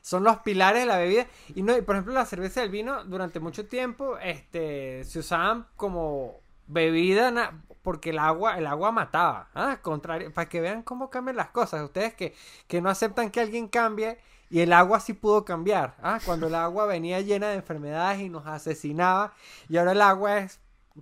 [0.00, 1.26] son los pilares de la bebida.
[1.54, 5.18] Y no, y por ejemplo, la cerveza y el vino durante mucho tiempo este, se
[5.20, 9.48] usaban como bebida na- porque el agua, el agua mataba.
[9.54, 9.78] ¿ah?
[9.80, 11.82] Contrario, para que vean cómo cambian las cosas.
[11.82, 12.34] Ustedes que,
[12.68, 14.18] que no aceptan que alguien cambie
[14.54, 15.96] y el agua sí pudo cambiar.
[16.00, 16.20] ¿ah?
[16.24, 19.34] Cuando el agua venía llena de enfermedades y nos asesinaba.
[19.68, 20.60] Y ahora el agua es...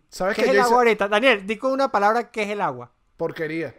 [0.08, 1.08] ¿Sabes ¿Qué que es el agua hice ahorita?
[1.08, 2.90] Daniel, di con una palabra qué es el agua.
[3.18, 3.74] porquería?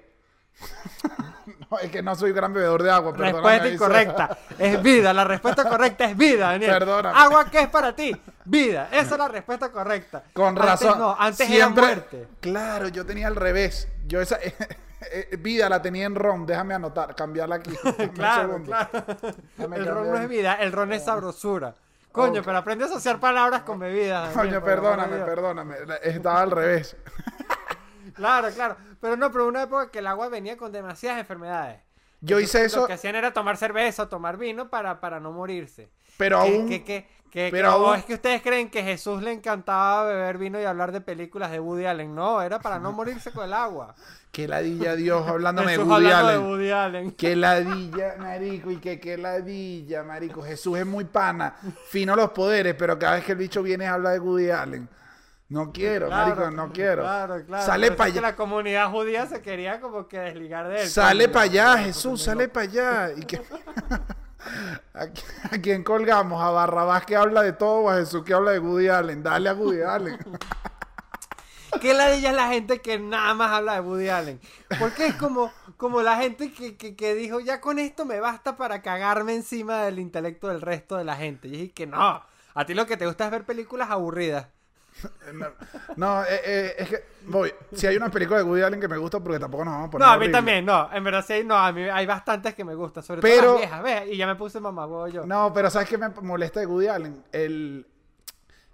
[1.72, 3.34] no, es que no soy gran bebedor de agua, perdóname.
[3.42, 4.38] Respuesta incorrecta.
[4.60, 5.12] Es vida.
[5.12, 6.72] La respuesta correcta es vida, Daniel.
[6.74, 7.20] Perdóname.
[7.20, 8.16] Agua, ¿qué es para ti?
[8.46, 8.90] Vida.
[8.92, 10.24] Esa es la respuesta correcta.
[10.34, 11.00] Con Antes razón.
[11.00, 11.84] no, antes siempre.
[11.84, 12.28] era muerte.
[12.42, 13.88] Claro, yo tenía al revés.
[14.06, 14.38] Yo esa
[15.12, 16.46] eh, vida la tenía en ron.
[16.46, 17.72] Déjame anotar, cambiarla aquí.
[18.14, 18.90] Claro, claro.
[19.58, 21.76] Déjame El ron no es vida, el ron es sabrosura.
[22.12, 24.34] Coño, pero aprende a asociar palabras con bebidas.
[24.34, 25.76] Coño, perdóname, perdóname.
[26.04, 26.96] Estaba al revés.
[28.14, 28.78] Claro, claro.
[29.02, 31.80] Pero no, pero una época que el agua venía con demasiadas enfermedades.
[32.22, 35.90] Yo hice eso, Lo que hacían era tomar cerveza, tomar vino para, para no morirse.
[36.18, 36.70] pero Que- aún.
[36.70, 40.38] que- que- que- pero que- aún- es que ustedes creen que Jesús le encantaba beber
[40.38, 42.14] vino y hablar de películas de Woody Allen.
[42.14, 43.96] No, era para no morirse con el agua.
[44.32, 46.42] Qué ladilla, Dios, hablándome de Woody hablando Allen.
[46.42, 47.12] de Woody Allen.
[47.12, 50.42] Qué ladilla, marico, y que qué ladilla, marico.
[50.44, 51.56] Jesús es muy pana,
[51.90, 54.88] fino los poderes, pero cada vez que el bicho viene habla de Woody Allen.
[55.50, 57.02] No quiero, Claro, marico, no quiero.
[57.04, 57.64] Claro, claro.
[57.66, 58.30] Sale para que allá.
[58.30, 60.88] la comunidad judía se quería como que desligar de él.
[60.90, 63.10] Sale para allá, Jesús, sale para allá.
[64.94, 66.42] ¿A, qui- a quién colgamos?
[66.44, 69.24] ¿A Barrabás que habla de todo o a Jesús que habla de Woody Allen?
[69.24, 70.18] Dale a Woody Allen.
[71.82, 74.40] ¿Qué ladilla es la gente que nada más habla de Woody Allen?
[74.80, 78.56] Porque es como, como la gente que, que, que dijo, ya con esto me basta
[78.56, 81.48] para cagarme encima del intelecto del resto de la gente.
[81.48, 84.48] Y dije que no, a ti lo que te gusta es ver películas aburridas.
[85.34, 85.48] No,
[85.96, 88.98] no, eh, eh, es que, voy, si hay una película de Woody Allen que me
[88.98, 90.38] gusta porque tampoco nos vamos a poner No, a mí horrible.
[90.38, 90.90] también, no.
[90.94, 93.62] En verdad sí, no, a mí hay bastantes que me gustan, sobre Pero- todo las
[93.62, 94.04] viejas, ¿ves?
[94.12, 95.26] Y ya me puse mamá yo.
[95.26, 97.24] No, pero ¿sabes qué me molesta de Woody Allen?
[97.32, 97.88] El,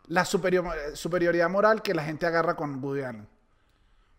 [0.08, 3.27] la superior- superioridad moral que la gente agarra con Woody Allen.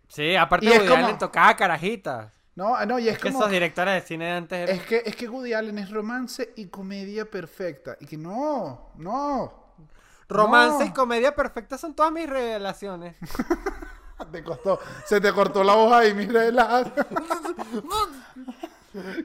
[0.08, 2.32] Sí, aparte Y Woody como- Allen tocaba carajitas.
[2.56, 3.40] No, no, y es Es que como...
[3.40, 4.76] esos directores de cine antes eran...
[4.76, 7.96] Es que, es que Woody Allen es romance y comedia perfecta.
[8.00, 9.59] Y que no, no.
[10.30, 10.90] Romance no.
[10.90, 13.16] y comedia perfecta son todas mis revelaciones.
[14.32, 16.92] Te costó, se te cortó la hoja y mira la...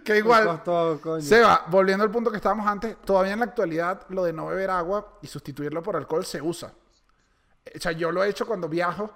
[0.05, 0.45] que igual...
[0.45, 1.21] Costó, coño.
[1.21, 4.69] Seba, volviendo al punto que estábamos antes, todavía en la actualidad lo de no beber
[4.69, 6.71] agua y sustituirlo por alcohol se usa.
[7.75, 9.11] O sea, yo lo he hecho cuando viajo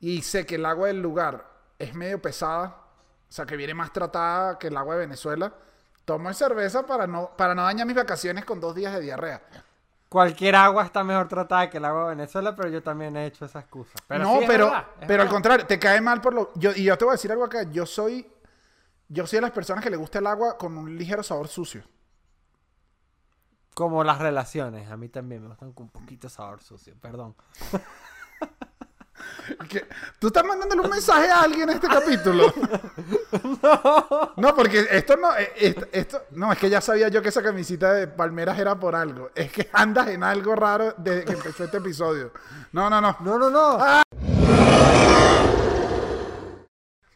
[0.00, 1.48] y sé que el agua del lugar
[1.78, 2.76] es medio pesada,
[3.28, 5.54] o sea, que viene más tratada que el agua de Venezuela.
[6.04, 9.42] Tomo cerveza para no, para no dañar mis vacaciones con dos días de diarrea.
[10.10, 13.44] Cualquier agua está mejor tratada que el agua de Venezuela, pero yo también he hecho
[13.44, 13.94] esa excusa.
[14.08, 16.52] Pero no, sí, es pero, verdad, pero al contrario, te cae mal por lo...
[16.56, 18.28] Yo, y yo te voy a decir algo acá, yo soy...
[19.08, 21.84] Yo soy de las personas que le gusta el agua con un ligero sabor sucio.
[23.72, 27.36] Como las relaciones, a mí también me gustan con un poquito de sabor sucio, perdón.
[29.68, 29.86] ¿Qué?
[30.18, 32.52] ¿Tú estás mandándole un mensaje a alguien en este capítulo?
[34.36, 34.54] no.
[34.54, 37.92] porque esto no, eh, esto, esto- no, es que ya sabía yo que esa camisita
[37.92, 39.30] de palmeras era por algo.
[39.34, 42.32] Es que andas en algo raro desde que empezó este episodio.
[42.72, 43.16] No, no, no.
[43.20, 43.78] No, no, no.
[43.80, 44.02] Ah.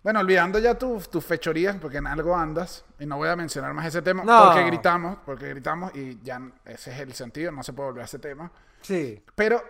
[0.02, 3.72] Bueno, olvidando ya tus tus fechorías, porque en algo andas, y no voy a mencionar
[3.72, 4.44] más ese tema, No.
[4.46, 8.04] porque gritamos, porque gritamos, y ya ese es el sentido, no se puede volver a
[8.04, 8.52] ese tema.
[8.82, 9.24] Sí.
[9.34, 9.62] Pero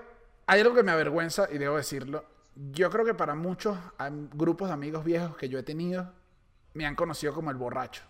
[0.46, 2.24] hay algo que me avergüenza y debo decirlo.
[2.72, 3.76] Yo creo que para muchos
[4.32, 6.12] grupos de amigos viejos que yo he tenido,
[6.74, 8.02] me han conocido como el borracho.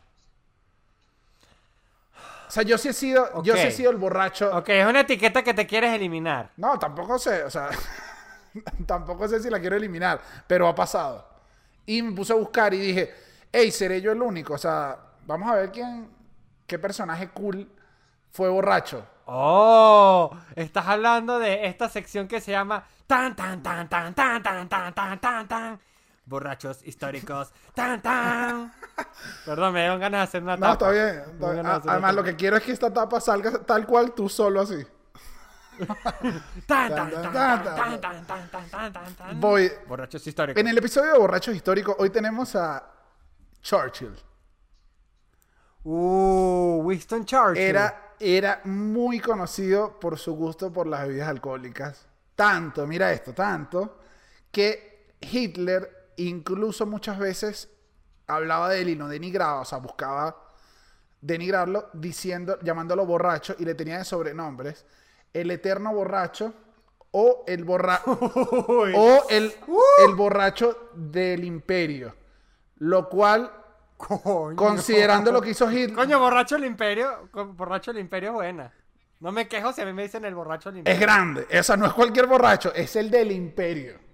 [2.46, 4.54] O sea, yo sí he sido, yo sí he sido el borracho.
[4.56, 6.50] Ok, es una etiqueta que te quieres eliminar.
[6.56, 7.70] No, tampoco sé, o sea,
[8.86, 11.26] tampoco sé si la quiero eliminar, pero ha pasado.
[11.86, 13.14] Y me puse a buscar y dije,
[13.50, 14.54] hey, seré yo el único.
[14.54, 16.08] O sea, vamos a ver quién,
[16.66, 17.68] qué personaje cool
[18.30, 19.06] fue borracho.
[19.26, 24.68] Oh, estás hablando de esta sección que se llama tan tan tan tan tan tan
[24.68, 25.80] tan tan tan tan
[26.26, 27.52] borrachos históricos.
[27.74, 28.72] ¡Tan, tan!
[29.44, 30.72] Perdón, me dieron ganas de hacer una No, tapa.
[30.72, 31.24] está bien.
[31.34, 31.66] Está bien.
[31.66, 34.86] A- Además, lo que quiero es que esta tapa salga tal cual tú solo así.
[35.78, 35.88] Tan,
[36.66, 39.40] Tan, tan, tan, tan, tan, tan, tan, tan, tan, tan, tan, tan.
[39.40, 39.70] Voy.
[39.86, 40.58] Borrachos históricos.
[40.60, 42.82] En el episodio de Borrachos Históricos, hoy tenemos a
[43.60, 44.14] Churchill.
[45.84, 47.62] Uh, Winston Churchill.
[47.62, 52.06] Era, era muy conocido por su gusto por las bebidas alcohólicas.
[52.34, 53.98] Tanto, mira esto, tanto,
[54.50, 57.68] que Hitler incluso muchas veces
[58.26, 60.52] hablaba de él y lo denigraba, o sea, buscaba
[61.20, 64.84] denigrarlo diciendo, llamándolo borracho y le tenía de sobrenombres
[65.32, 66.54] el eterno borracho
[67.10, 68.92] o el borra Uy.
[68.96, 69.52] o el,
[70.06, 72.14] el borracho del imperio.
[72.78, 73.50] Lo cual,
[74.06, 74.56] Coño.
[74.56, 77.28] considerando lo que hizo Hitler, Coño, borracho del imperio.
[77.32, 78.72] Borracho del imperio es buena.
[79.20, 81.00] No me quejo si a mí me dicen el borracho del es imperio.
[81.00, 81.46] grande.
[81.58, 84.04] O sea, no es cualquier borracho, es el del imperio.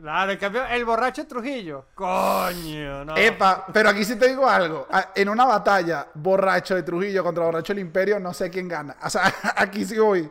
[0.00, 1.86] Claro, en cambio, el borracho de Trujillo.
[1.94, 3.16] Coño, no.
[3.16, 4.86] Epa, pero aquí sí te digo algo.
[5.14, 8.96] En una batalla, borracho de Trujillo contra borracho del imperio, no sé quién gana.
[9.02, 10.30] O sea, aquí sí voy.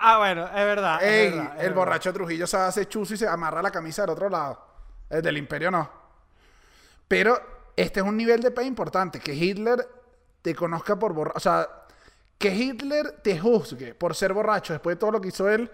[0.00, 1.02] Ah, bueno, es verdad.
[1.02, 1.74] es es el verdad.
[1.74, 4.62] borracho de Trujillo se hace chuzo y se amarra la camisa del otro lado.
[5.08, 5.88] El del imperio no.
[7.08, 7.40] Pero
[7.82, 9.20] este es un nivel de pe importante.
[9.20, 9.86] Que Hitler
[10.42, 11.36] te conozca por borracho.
[11.36, 11.68] O sea,
[12.38, 15.70] que Hitler te juzgue por ser borracho después de todo lo que hizo él.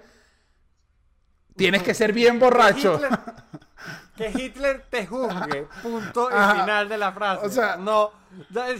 [1.56, 2.98] Tienes que ser bien borracho.
[2.98, 3.18] Hitler-
[4.16, 5.68] que Hitler te juzgue.
[5.82, 6.54] Punto y Ajá.
[6.62, 7.46] final de la frase.
[7.46, 8.10] O sea- no.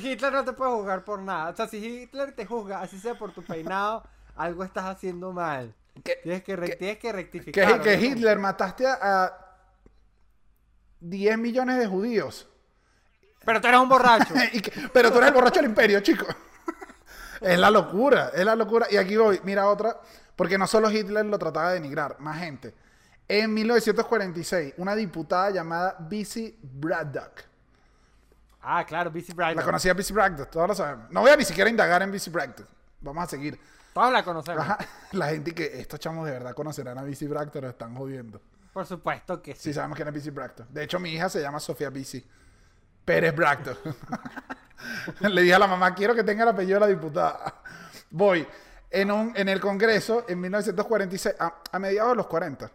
[0.03, 1.51] Hitler no te puede juzgar por nada.
[1.51, 4.03] O sea, si Hitler te juzga, así sea por tu peinado,
[4.37, 5.73] algo estás haciendo mal.
[6.03, 7.81] Que- Tienes que, re- que- tienes que Que, rectificar.
[7.81, 7.95] que.
[7.95, 9.33] Hitler mataste a, a
[11.01, 12.49] 10 millones de judíos.
[13.45, 14.35] Pero tú eres un borracho.
[14.63, 16.27] Que- pero tú eres el borracho del imperio, chico.
[17.41, 18.87] es la locura, es la locura.
[18.91, 20.01] Y aquí voy, mira otra,
[20.37, 22.75] porque no solo Hitler lo trataba de denigrar, más gente.
[23.29, 27.41] En 1946, una diputada llamada Bissy Braddock.
[28.63, 29.57] ah, claro, BC Bryant.
[29.57, 31.11] La conocía Bissy Braddock, todos lo sabemos.
[31.11, 32.67] No voy a ni siquiera indagar en Bissy Braddock.
[33.01, 33.59] Vamos a seguir.
[33.95, 34.63] Todos la conocemos.
[34.63, 34.79] Ajá,
[35.13, 38.41] La gente que estos chamos de verdad conocerán a Bissy Braddock, lo están jodiendo.
[38.73, 39.61] Por supuesto que sí.
[39.63, 40.67] Sí, sabemos quién es Bissy Bracto.
[40.69, 42.27] De hecho, mi hija se llama Sofía Bissy.
[43.05, 43.77] Pérez Bracto.
[45.21, 47.55] Le dije a la mamá, quiero que tenga el apellido de la diputada.
[48.11, 48.47] Voy.
[48.91, 52.71] En, un, en el Congreso, en 1946, a, a mediados de los 40,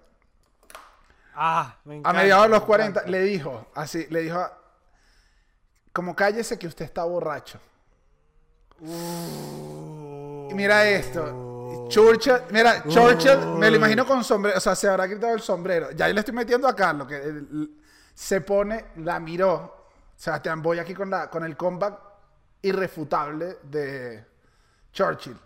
[1.42, 2.20] Ah, me a encanta.
[2.22, 3.10] mediados de los me 40, encanta.
[3.12, 4.58] le dijo, así, le dijo, a-
[5.94, 7.60] como cállese que usted está borracho.
[10.50, 11.88] Y mira esto.
[11.90, 15.92] Churchill, mira, Churchill, me lo imagino con sombrero, o sea, se habrá quitado el sombrero.
[15.92, 17.46] Ya yo le estoy metiendo a Carlos, que
[18.14, 19.79] se pone, la miró.
[20.20, 21.98] Sebastián, voy aquí con, la, con el comeback
[22.62, 24.22] irrefutable de
[24.92, 25.38] Churchill.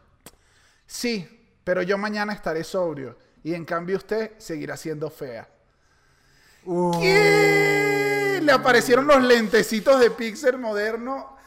[0.88, 5.47] Sí, pero yo mañana estaré sobrio y en cambio usted seguirá siendo fea.
[6.99, 8.39] ¿Qué?
[8.41, 11.38] Le aparecieron los lentecitos de Pixar moderno.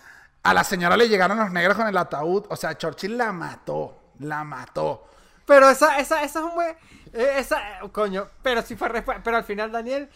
[0.45, 2.45] A la señora le llegaron los negros con el ataúd.
[2.49, 4.13] O sea, Churchill la mató.
[4.21, 5.09] La mató.
[5.47, 6.77] Pero esa, esa, esa es un buen.
[7.13, 7.61] eh, Esa,
[7.91, 8.29] coño.
[8.43, 9.23] Pero si fue respuesta.
[9.25, 10.09] Pero al final, Daniel,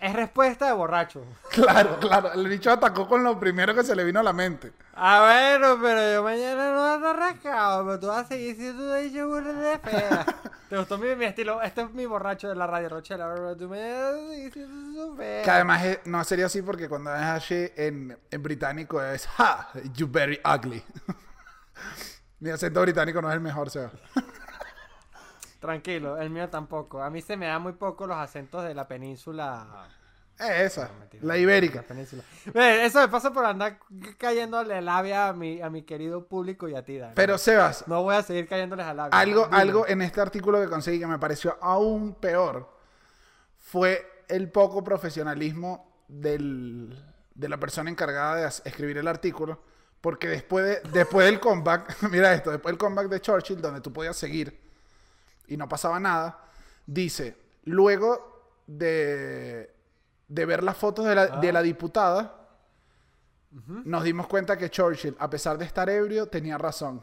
[0.00, 1.24] es respuesta de borracho.
[1.56, 2.32] Claro, claro.
[2.34, 4.72] El bicho atacó con lo primero que se le vino a la mente.
[4.94, 5.20] Ah,
[5.58, 7.86] bueno, pero yo mañana no a estar rascado.
[7.86, 10.26] Pero tú vas a seguir siendo de yogur de fea.
[10.68, 11.62] ¿Te gustó mi, mi estilo?
[11.62, 13.32] Este es mi borracho de la radio Rochela.
[13.32, 15.42] Pero tú mañana vas a seguir siendo fea.
[15.44, 19.68] Que además es- no sería así porque cuando es así en, en británico es Ha,
[19.94, 20.84] you very ugly.
[22.40, 23.90] Mi acento británico no es el mejor, Seba.
[25.66, 27.02] Tranquilo, el mío tampoco.
[27.02, 29.88] A mí se me da muy poco los acentos de la península.
[30.38, 30.90] Es esa,
[31.22, 31.76] la ibérica.
[31.80, 32.22] La península.
[32.54, 33.78] Eso me pasa por andar
[34.16, 37.14] cayéndole labia a mi, a mi querido público y a ti, Dani.
[37.16, 39.18] Pero Sebas, No voy a seguir cayéndoles a labia.
[39.18, 42.70] algo, algo en este artículo que conseguí que me pareció aún peor
[43.58, 47.02] fue el poco profesionalismo del-
[47.34, 49.60] de la persona encargada de escribir el artículo.
[50.00, 53.92] Porque después, de- después del comeback, mira esto, después del comeback de Churchill, donde tú
[53.92, 54.65] podías seguir
[55.48, 56.38] y no pasaba nada,
[56.86, 59.72] dice, luego de,
[60.28, 62.34] de ver las fotos de la, de la diputada,
[63.84, 67.02] nos dimos cuenta que Churchill, a pesar de estar ebrio, tenía razón.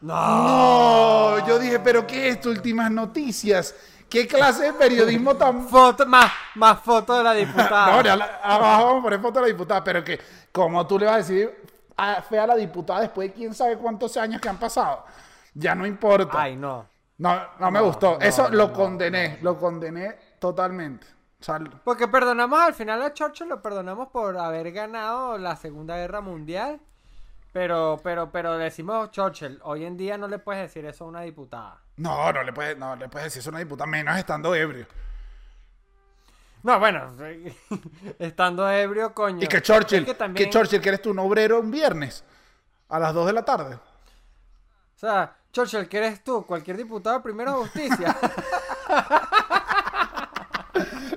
[0.00, 0.14] No.
[0.14, 2.50] No, yo dije, pero ¿qué es esto?
[2.50, 3.74] Últimas noticias.
[4.08, 5.68] ¿Qué clase de periodismo tan...
[5.68, 7.96] Foto, más, más foto de la diputada.
[7.96, 10.18] No, ya la- abajo vamos a poner foto de la diputada, pero que,
[10.52, 11.54] como tú le vas a decir
[11.96, 15.04] a, fea a la diputada después de quién sabe cuántos años que han pasado?
[15.52, 16.40] Ya no importa.
[16.40, 16.86] Ay, no.
[17.18, 18.18] No, no me gustó.
[18.18, 21.06] no, Eso no, lo no, condené, lo condené totalmente.
[21.40, 25.96] O sea, Porque perdonamos al final a Churchill, lo perdonamos por haber ganado la Segunda
[25.96, 26.80] Guerra Mundial.
[27.52, 31.22] Pero, pero, pero decimos Churchill, hoy en día no le puedes decir eso a una
[31.22, 31.80] diputada.
[31.96, 34.86] no, no le puedes, no le puedes decir eso a una diputada, menos estando ebrio.
[36.62, 37.14] No, bueno,
[38.18, 39.42] estando ebrio, coño.
[39.42, 42.24] Y que Churchill, Es que que, Churchill, que eres tú un obrero un viernes
[42.88, 43.78] a las 2 de la tarde.
[44.98, 46.44] O sea, Churchill, ¿qué eres tú?
[46.44, 48.16] Cualquier diputado de primera justicia.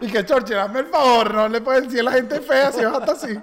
[0.01, 2.83] Y que Churchill, hazme el favor, no le puedes decir a la gente fea si
[2.83, 3.39] vas hasta así.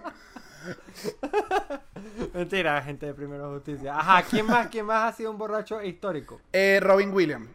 [2.34, 3.96] Mentira, gente de primera justicia.
[3.96, 6.40] Ajá, ¿quién más, quién más ha sido un borracho histórico?
[6.52, 7.48] Eh, Robin Williams,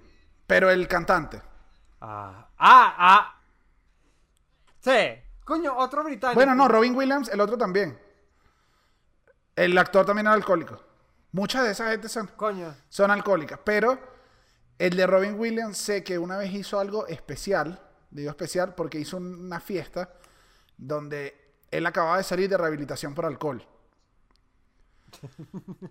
[0.47, 1.41] pero el cantante.
[1.99, 3.35] Ah, ah, ah.
[4.79, 5.21] Sí.
[5.43, 6.35] Coño, otro británico.
[6.35, 7.99] Bueno, no, Robin Williams, el otro también.
[9.55, 10.79] El actor también era alcohólico.
[11.33, 12.73] Muchas de esas gente son, Coño.
[12.89, 13.99] son alcohólicas, pero
[14.77, 19.17] el de Robin Williams sé que una vez hizo algo especial, digo especial porque hizo
[19.17, 20.13] una fiesta
[20.77, 23.65] donde él acababa de salir de rehabilitación por alcohol.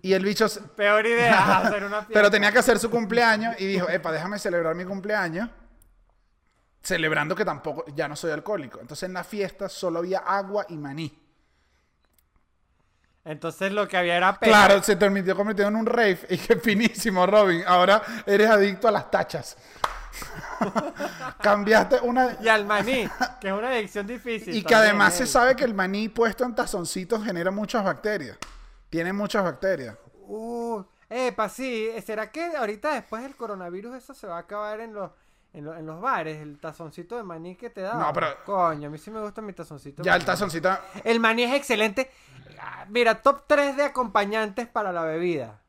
[0.01, 2.07] Y el bicho, Peor idea hacer una fiesta.
[2.13, 5.49] pero tenía que hacer su cumpleaños y dijo, epa, déjame celebrar mi cumpleaños,
[6.81, 8.79] celebrando que tampoco, ya no soy alcohólico.
[8.79, 11.22] Entonces en la fiesta solo había agua y maní.
[13.25, 14.51] Entonces lo que había era pena.
[14.51, 16.19] Claro, se terminó convirtiendo en un rave.
[16.29, 17.63] Y qué finísimo, Robin.
[17.65, 19.57] Ahora eres adicto a las tachas.
[21.41, 22.37] Cambiaste una...
[22.41, 23.09] Y al maní,
[23.39, 24.55] que es una adicción difícil.
[24.55, 28.37] Y que además se sabe que el maní puesto en tazoncitos genera muchas bacterias.
[28.89, 29.95] Tiene muchas bacterias.
[30.27, 31.89] Uh, epa, sí.
[32.05, 35.09] ¿Será que ahorita después del coronavirus eso se va a acabar en los,
[35.53, 36.39] en, lo- en los bares?
[36.41, 37.93] El tazoncito de maní que te da.
[37.95, 40.03] No, pero- Coño, a mí sí me gusta mi tazoncito.
[40.03, 40.69] Ya el tazoncito...
[41.03, 42.11] El maní es excelente.
[42.59, 45.59] Ah, Mira, top 3 de acompañantes para la bebida.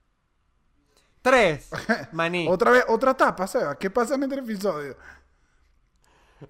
[1.23, 1.71] 3.
[2.13, 2.47] Maní.
[2.49, 3.77] Otra vez, otra tapa, Seba.
[3.79, 4.97] ¿Qué pasa en este episodio?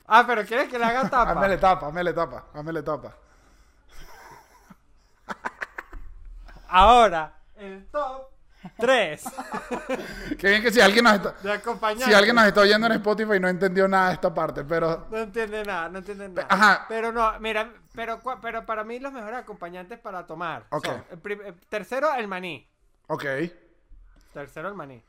[0.07, 1.31] Ah, pero ¿quieres que le haga tapa?
[1.31, 3.15] Hámele tapa, hámele tapa, hámele tapa.
[6.69, 8.31] Ahora, el top
[8.79, 9.25] 3
[10.39, 11.35] Qué bien que si alguien nos está...
[11.99, 15.07] Si alguien nos está oyendo en Spotify no entendió nada de esta parte, pero...
[15.11, 16.47] No entiende nada, no entiende nada.
[16.51, 16.87] Ajá.
[16.89, 20.67] Pero no, mira, pero, pero para mí los mejores acompañantes para tomar.
[20.71, 20.87] Ok.
[20.87, 22.69] son, el prim- el tercero, el maní.
[23.09, 23.25] Ok.
[24.33, 25.03] Tercero, el maní.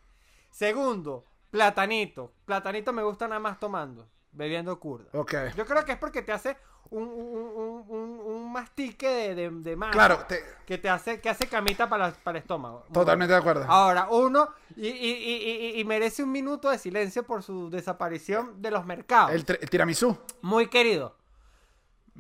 [0.52, 2.34] Segundo, platanito.
[2.46, 5.10] Platanito me gusta nada más tomando, bebiendo curda.
[5.14, 5.34] Ok.
[5.56, 6.58] Yo creo que es porque te hace
[6.92, 11.30] un, un, un, un- mastique de, de, de masa Claro, te- que te hace, que
[11.30, 12.86] hace camita para, para el estómago.
[12.94, 13.66] Totalmente de acuerdo.
[13.68, 18.62] Ahora, uno, y, y- y- y- y merece un minuto de silencio por su desaparición
[18.62, 19.32] de los mercados.
[19.32, 20.18] El, el tiramisú.
[20.42, 21.16] Muy querido.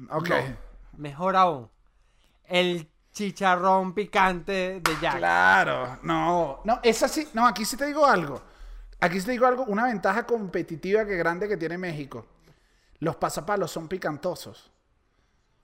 [0.10, 0.28] Ok.
[0.30, 0.36] No,
[0.98, 1.70] mejor aún,
[2.46, 5.18] el chicharrón picante de Jack.
[5.20, 6.00] Claro.
[6.04, 6.60] No.
[6.66, 7.30] No, esa sí.
[7.34, 8.42] No, aquí sí te digo algo.
[9.00, 9.64] Aquí sí te digo algo.
[9.66, 12.26] Una ventaja competitiva que grande que tiene México.
[13.00, 14.72] Los pasapalos son picantosos.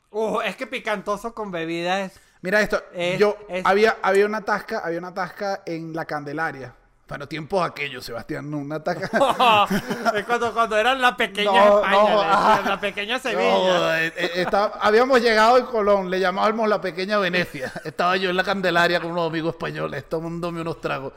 [0.09, 2.19] Uh, es que picantoso con bebida es...
[2.41, 2.81] Mira esto.
[2.93, 6.75] Es- yo es- había, había una tasca, había una tasca en la Candelaria.
[7.07, 9.05] Bueno, tiempos aquellos, Sebastián, una tasca.
[10.15, 12.69] es cuando, cuando eran la pequeña No, España, no, ajá.
[12.69, 14.01] la pequeña Sevilla.
[14.05, 17.71] eh, eh, estaba- habíamos llegado en Colón, le llamábamos la pequeña Venecia.
[17.83, 21.11] Estaba yo en la Candelaria con unos amigos españoles, tomándome unos tragos.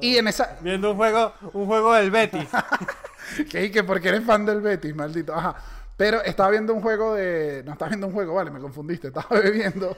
[0.00, 0.56] Y en esa.
[0.60, 2.48] Viendo un juego, un juego del Betis.
[3.50, 5.34] Que, que porque eres fan del Betis, maldito.
[5.34, 5.56] Ajá.
[5.98, 7.62] Pero estaba viendo un juego de.
[7.66, 9.08] No estaba viendo un juego, vale, me confundiste.
[9.08, 9.96] Estaba bebiendo.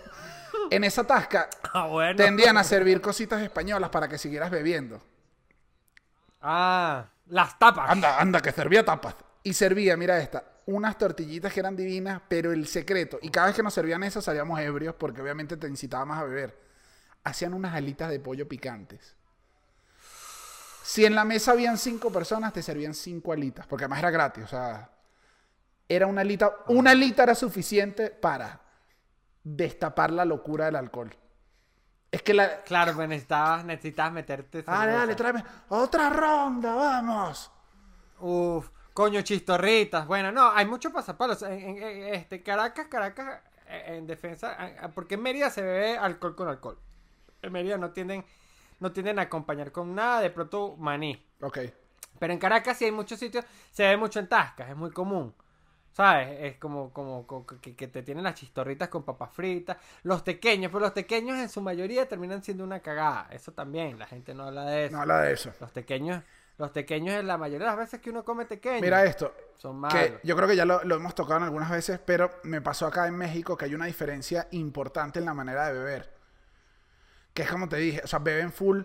[0.70, 2.16] En esa tasca ah, bueno.
[2.16, 5.00] tendían a servir cositas españolas para que siguieras bebiendo.
[6.40, 7.90] Ah, las tapas.
[7.90, 9.14] Anda, anda, que servía tapas.
[9.42, 13.56] Y servía, mira esta, unas tortillitas que eran divinas, pero el secreto, y cada vez
[13.56, 16.58] que nos servían esas salíamos ebrios, porque obviamente te incitaba más a beber.
[17.24, 19.16] Hacían unas alitas de pollo picantes.
[20.90, 24.42] Si en la mesa habían cinco personas, te servían cinco alitas, porque además era gratis,
[24.42, 24.90] o sea,
[25.88, 28.60] era una alita, una alita era suficiente para
[29.44, 31.14] destapar la locura del alcohol.
[32.10, 32.62] Es que la...
[32.62, 34.64] Claro, pues necesitabas, necesitabas meterte.
[34.64, 35.16] Dale, dale, cerveza.
[35.16, 37.52] tráeme otra ronda, vamos.
[38.18, 40.08] Uf, coño, chistorritas.
[40.08, 41.40] Bueno, no, hay muchos pasapalos.
[41.42, 45.96] En, en- en- este, Caracas, Caracas, eh, en defensa, eh, porque en Mérida se bebe
[45.96, 46.80] alcohol con alcohol.
[47.42, 48.24] En Mérida no tienden,
[48.80, 51.24] no tienden a acompañar con nada, de pronto maní.
[51.40, 51.58] Ok.
[52.18, 55.34] Pero en Caracas sí hay muchos sitios, se ve mucho en Tascas, es muy común.
[55.92, 56.38] ¿Sabes?
[56.40, 59.76] Es como, como, como que, que te tienen las chistorritas con papas fritas.
[60.04, 63.26] Los pequeños, pero los pequeños en su mayoría terminan siendo una cagada.
[63.32, 64.94] Eso también, la gente no habla de eso.
[64.94, 65.52] No habla de eso.
[65.60, 66.22] Los pequeños,
[66.58, 68.80] los pequeños en la mayoría de las veces que uno come pequeño.
[68.80, 69.34] Mira esto.
[69.56, 69.98] Son malos.
[69.98, 72.86] Que yo creo que ya lo, lo hemos tocado en algunas veces, pero me pasó
[72.86, 76.19] acá en México que hay una diferencia importante en la manera de beber.
[77.34, 78.82] Que es como te dije, o sea, beben full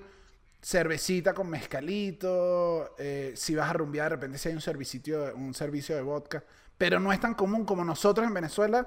[0.61, 2.95] cervecita con mezcalito.
[2.97, 6.43] eh, si vas a rumbear, de repente si hay un servicio, un servicio de vodka.
[6.77, 8.85] Pero no es tan común como nosotros en Venezuela.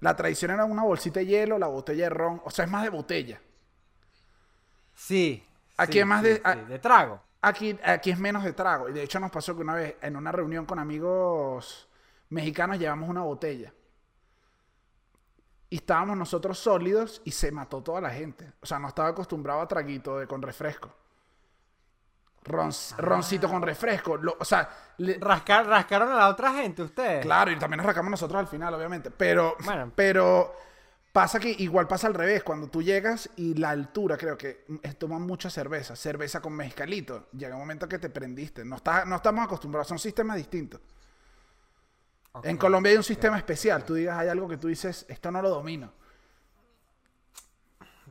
[0.00, 2.40] La tradición era una bolsita de hielo, la botella de ron.
[2.44, 3.40] O sea, es más de botella.
[4.94, 5.42] Sí.
[5.76, 7.20] Aquí sí, es más sí, de- sí, de trago.
[7.42, 8.88] Aquí, aquí es menos de trago.
[8.88, 11.88] Y de hecho nos pasó que una vez en una reunión con amigos
[12.30, 13.72] mexicanos llevamos una botella.
[15.68, 18.52] Y estábamos nosotros sólidos y se mató toda la gente.
[18.60, 20.94] O sea, no estaba acostumbrado a traguito de, con refresco.
[22.44, 24.16] Ron- roncito con refresco.
[24.16, 27.24] Lo- o sea, le- Rascar- rascaron a la otra gente ustedes.
[27.24, 29.10] Claro, y también nos rascamos nosotros al final, obviamente.
[29.10, 29.90] Pero, Bueno.
[29.96, 30.54] pero
[31.12, 32.44] pasa que igual pasa al revés.
[32.44, 34.64] Cuando tú llegas y la altura, creo que
[34.98, 35.96] toman mucha cerveza.
[35.96, 37.26] Cerveza con mezcalito.
[37.32, 38.64] Llega un momento que te prendiste.
[38.64, 39.88] No, está- no estamos acostumbrados.
[39.88, 40.80] Son sistemas distintos.
[42.42, 43.84] En Colombia hay un sistema especial.
[43.84, 45.92] Tú digas, hay algo que tú dices, esto no lo domino.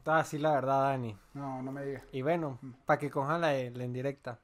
[0.03, 1.17] Te voy a decir la verdad, Dani.
[1.33, 2.03] No, no me digas.
[2.11, 4.39] Y bueno, para que cojan la, la indirecta.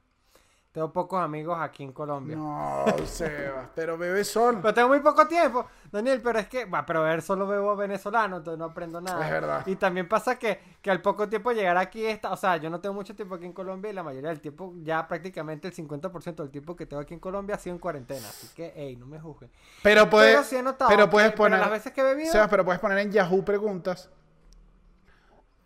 [0.72, 2.34] Tengo pocos amigos aquí en Colombia.
[2.34, 3.68] No, Sebas.
[3.74, 4.58] Pero bebe sol.
[4.62, 8.38] Pero tengo muy poco tiempo, Daniel, pero es que, va, pero ver, solo bebo venezolano,
[8.38, 9.22] entonces no aprendo nada.
[9.22, 9.66] Es verdad.
[9.66, 12.80] Y también pasa que, que al poco tiempo llegar aquí, está, o sea, yo no
[12.80, 16.36] tengo mucho tiempo aquí en Colombia y la mayoría del tiempo, ya prácticamente el 50%
[16.36, 18.26] del tiempo que tengo aquí en Colombia ha sido en cuarentena.
[18.26, 19.50] Así que, hey, no me juzguen.
[19.82, 21.60] Pero puedes, Pero sí he notado pero que- puedes pero poner.
[21.60, 24.08] las veces que he bebido- Sebas, pero puedes poner en Yahoo preguntas.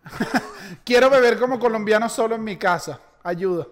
[0.84, 2.98] Quiero beber como colombiano solo en mi casa.
[3.22, 3.68] Ayuda.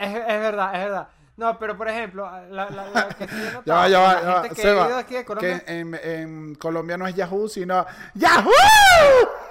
[0.00, 1.08] Es, es verdad, es verdad.
[1.36, 4.20] No, pero por ejemplo, la, la, la que sí he notado, Ya va, ya va,
[4.20, 7.14] la gente que Seba, he ido aquí de Colombia, que en, en Colombia no es
[7.14, 8.50] Yahoo, sino ¡Yahoo!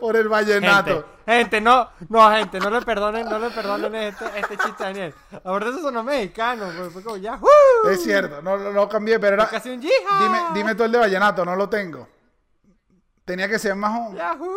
[0.00, 1.04] Por el vallenato.
[1.26, 4.86] Gente, gente, no, no, gente, no le perdonen, no le perdonen este, este chiste a
[4.86, 5.14] Daniel.
[5.44, 7.46] Ahora eso sonó mexicano, fue, fue como Yahoo.
[7.90, 9.48] Es cierto, no, no cambié, pero era.
[9.48, 10.22] Casi un yija.
[10.22, 12.08] Dime, dime tú el de vallenato, no lo tengo.
[13.24, 14.16] Tenía que ser más un.
[14.16, 14.48] Yahoo.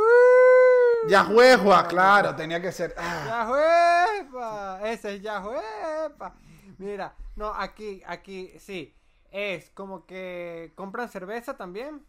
[1.08, 2.94] Yahuejua, claro, tenía que ser.
[2.98, 3.24] ah.
[3.28, 4.80] Yahuepa.
[4.90, 6.36] Ese es Yahuepa.
[6.78, 8.94] Mira, no, aquí, aquí, sí.
[9.32, 12.06] Es como que compran cerveza también.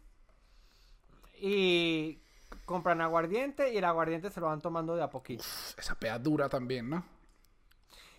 [1.37, 2.19] Y
[2.65, 5.43] compran aguardiente y el aguardiente se lo van tomando de a poquito.
[5.77, 7.03] Esa pea dura también, ¿no?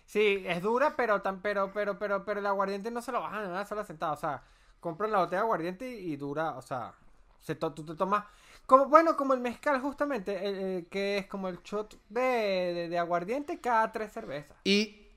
[0.05, 3.43] Sí, es dura, pero tan, pero, pero, pero, pero el aguardiente no se lo bajan
[3.45, 4.13] en una sola sentada.
[4.13, 4.41] O sea,
[4.79, 6.93] compran la botella de aguardiente y, y dura, o sea,
[7.41, 8.23] se to- tú te tomas.
[8.67, 10.39] Como, bueno, como el mezcal, justamente, eh,
[10.77, 14.55] eh, que es como el shot de, de, de aguardiente cada tres cervezas.
[14.63, 15.07] Y.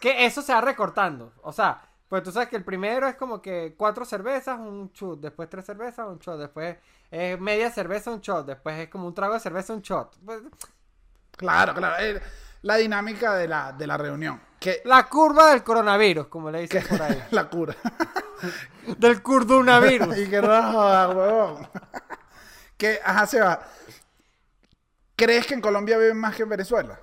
[0.00, 1.32] Que eso se va recortando.
[1.42, 5.20] O sea, pues tú sabes que el primero es como que cuatro cervezas, un shot,
[5.20, 6.76] después tres cervezas, un shot, después
[7.10, 10.16] eh, media cerveza, un shot, después es como un trago de cerveza, un shot.
[10.24, 10.40] Pues,
[11.36, 11.96] Claro, claro.
[12.02, 12.20] eh,
[12.62, 14.40] la dinámica de la, de la reunión.
[14.58, 17.22] Que, la curva del coronavirus, como le dicen por ahí.
[17.30, 17.76] la cura.
[18.96, 20.16] del curdunavirus.
[20.18, 21.68] y que no, huevón.
[22.76, 23.66] Que, ajá, se va.
[25.16, 27.00] ¿Crees que en Colombia viven más que en Venezuela?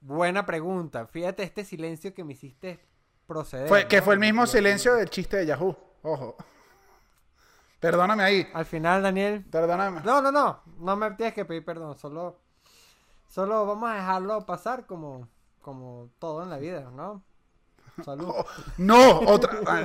[0.00, 1.06] Buena pregunta.
[1.06, 2.80] Fíjate este silencio que me hiciste
[3.26, 3.68] proceder.
[3.68, 5.76] Fue, que fue el mismo silencio del chiste de Yahoo.
[6.02, 6.36] Ojo.
[7.78, 8.48] Perdóname ahí.
[8.54, 9.44] Al final, Daniel.
[9.44, 10.00] Perdóname.
[10.04, 10.62] No, no, no.
[10.78, 11.96] No me tienes que pedir perdón.
[11.96, 12.40] Solo,
[13.28, 15.28] solo vamos a dejarlo pasar como,
[15.60, 17.22] como todo en la vida, ¿no?
[18.04, 18.26] Salud.
[18.28, 18.44] Oh,
[18.78, 19.58] no, otra.
[19.66, 19.84] Ay,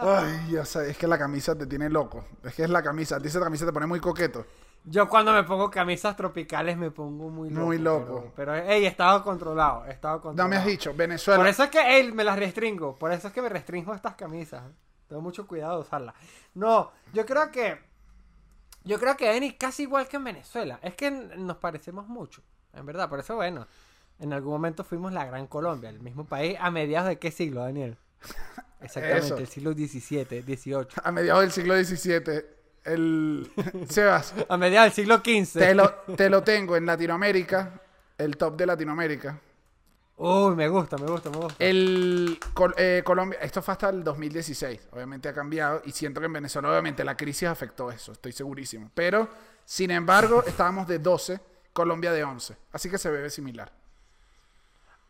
[0.00, 2.24] Ay, ya sé, es que la camisa te tiene loco.
[2.42, 3.16] Es que es la camisa.
[3.16, 4.44] A ti esa camisa te pone muy coqueto.
[4.84, 7.66] Yo cuando me pongo camisas tropicales me pongo muy loco.
[7.66, 8.32] Muy loco.
[8.34, 9.84] Pero, pero hey, he estado controlado.
[9.86, 10.42] He estado controlado.
[10.42, 11.48] No me has dicho, Por Venezuela.
[11.48, 12.96] eso es que hey, me las restringo.
[12.96, 14.62] Por eso es que me restringo estas camisas.
[15.08, 16.14] Tengo mucho cuidado de usarlas.
[16.54, 17.78] No, yo creo que.
[18.84, 20.80] Yo creo que Dani casi igual que en Venezuela.
[20.82, 22.42] Es que nos parecemos mucho.
[22.72, 23.68] En verdad, por eso, bueno.
[24.22, 26.56] En algún momento fuimos la Gran Colombia, el mismo país.
[26.60, 27.96] ¿A mediados de qué siglo, Daniel?
[28.80, 29.36] Exactamente, Eso.
[29.36, 30.86] el siglo XVII, XVIII.
[31.02, 32.44] A mediados del siglo XVII,
[32.84, 33.50] el.
[33.88, 35.58] Sebas, A mediados del siglo XV.
[35.58, 37.80] te lo, te lo tengo en Latinoamérica.
[38.18, 39.40] El top de Latinoamérica.
[40.18, 41.56] Uy, me gusta, me gusta, me gusta.
[41.58, 46.26] El Col- eh, Colombia, esto fue hasta el 2016, obviamente ha cambiado y siento que
[46.26, 48.88] en Venezuela obviamente la crisis afectó eso, estoy segurísimo.
[48.94, 49.28] Pero,
[49.64, 51.40] sin embargo, estábamos de 12,
[51.72, 53.72] Colombia de 11, así que se bebe similar.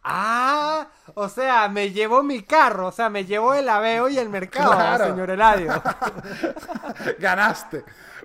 [0.05, 4.28] Ah, o sea, me llevo mi carro, o sea, me llevo el aveo y el
[4.28, 5.05] mercado, Claro.
[5.07, 5.72] señor Eladio.
[7.18, 7.84] Ganaste.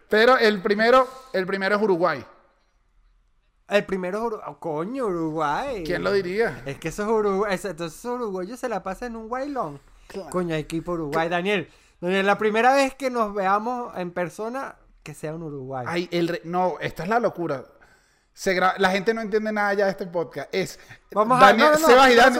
[0.09, 2.25] Pero el primero, el primero es Uruguay.
[3.67, 4.55] El primero es Uruguay.
[4.59, 5.83] coño, Uruguay.
[5.85, 6.61] ¿Quién lo diría?
[6.65, 9.79] Es que esos uruguayos, entonces uruguayos se la pasan en un guaylón.
[10.29, 11.27] Coño, hay que ir por Uruguay.
[11.27, 11.69] Daniel,
[11.99, 15.85] Daniel, la primera vez que nos veamos en persona, que sea un Uruguay.
[15.87, 17.65] Ay, el re- no, esta es la locura.
[18.37, 20.47] Se gra- la gente no entiende nada ya de este podcast.
[20.53, 20.79] Es
[21.11, 22.37] Vamos a no, no, Sebas y Dani,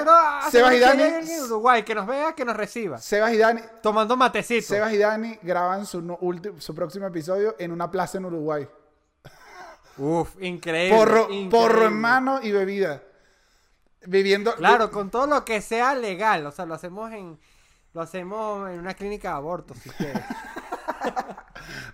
[0.52, 3.00] Sebas y Dani, en Uruguay, que nos vea, que nos reciba.
[3.00, 4.68] Sebas y Dani, Tomando matecito.
[4.68, 8.68] Sebas y Dani graban su, no- ulti- su próximo episodio en una plaza en Uruguay.
[9.98, 10.96] Uf, increíble.
[10.96, 11.50] Porro, increíble.
[11.50, 13.02] porro en mano y bebida.
[14.06, 14.54] Viviendo.
[14.54, 16.46] Claro, con todo lo que sea legal.
[16.46, 17.40] O sea, lo hacemos en.
[17.94, 20.22] Lo hacemos en una clínica de aborto, si quieres.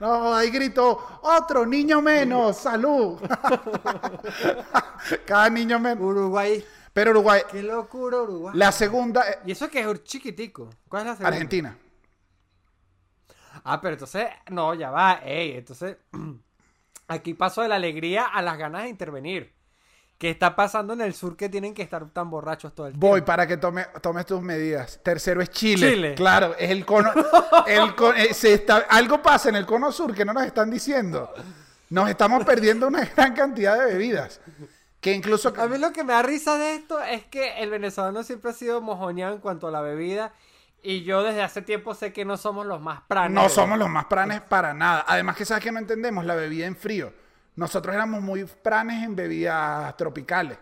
[0.04, 3.22] No, ahí gritó, otro niño menos, salud.
[5.26, 6.04] Cada niño menos.
[6.04, 6.62] Uruguay.
[6.92, 8.54] Pero Uruguay, Qué locura Uruguay.
[8.54, 10.70] la segunda, eh, Y eso que es chiquitico.
[10.90, 11.30] ¿Cuál es la segunda?
[11.30, 11.78] Argentina.
[13.64, 15.22] Ah, pero entonces, no, ya va.
[15.24, 15.96] Ey, entonces,
[17.08, 19.54] aquí paso de la alegría a las ganas de intervenir.
[20.18, 23.08] ¿Qué está pasando en el sur que tienen que estar tan borrachos todo el tiempo?
[23.08, 25.00] Voy para que tome, tomes tus medidas.
[25.04, 25.90] Tercero es Chile.
[25.92, 26.16] Chile.
[26.16, 27.12] Claro, es el cono.
[27.68, 30.70] el co- eh, se está, algo pasa en el cono sur que no nos están
[30.72, 31.34] diciendo.
[31.90, 34.40] Nos estamos perdiendo una gran cantidad de bebidas.
[35.02, 35.54] Que incluso.
[35.58, 38.54] A mí lo que me da risa de esto es que el venezolano siempre ha
[38.54, 40.32] sido mojoneado en cuanto a la bebida.
[40.82, 43.34] Y yo desde hace tiempo sé que no somos los más pranes.
[43.36, 45.04] No somos los más pranes para nada.
[45.08, 47.14] Además que sabes que no entendemos la bebida en frío.
[47.56, 50.58] Nosotros éramos muy pranes en bebidas tropicales.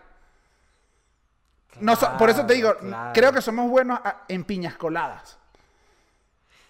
[2.18, 5.38] Por eso te digo, Claro, creo que somos buenos a- en piñas coladas.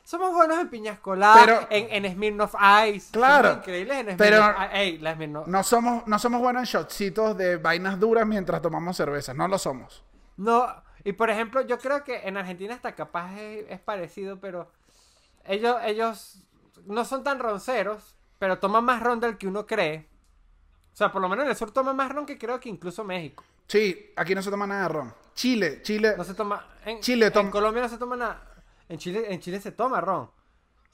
[0.04, 2.54] Somos buenos en piñas coladas, Pero- en, en Smirnoff
[2.88, 3.10] Ice.
[3.12, 4.72] Claro, Somos increíbles en Smirnoff pero-.
[4.72, 8.96] Ey, la Smirnoff- No somos, no somos buenos en shotcitos de vainas duras mientras tomamos
[8.96, 9.34] cerveza.
[9.34, 10.04] No lo somos.
[10.36, 10.66] No,
[11.02, 14.70] y por ejemplo, yo creo que en Argentina hasta capaz es, es parecido, pero
[15.44, 16.38] ellos, ellos
[16.86, 20.08] no son tan ronceros, pero toman más ron del que uno cree.
[20.92, 23.02] O sea, por lo menos en el sur toman más ron que creo que incluso
[23.04, 23.44] México.
[23.66, 25.14] Sí, aquí no se toma nada de ron.
[25.34, 26.14] Chile, Chile.
[26.16, 26.66] No se toma.
[26.84, 28.48] En, Chile en toma- Colombia no se toma nada.
[28.88, 30.30] En Chile, en Chile se toma ron.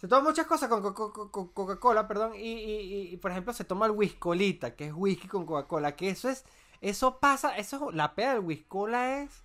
[0.00, 2.34] Se toma muchas cosas con co- co- co- co- Coca-Cola, perdón.
[2.36, 5.96] Y, y- y- y, por ejemplo, se toma el whiskolita, que es whisky con Coca-Cola.
[5.96, 6.44] Que eso es.
[6.80, 7.56] Eso pasa.
[7.58, 9.42] Eso, la peda del whiskola es.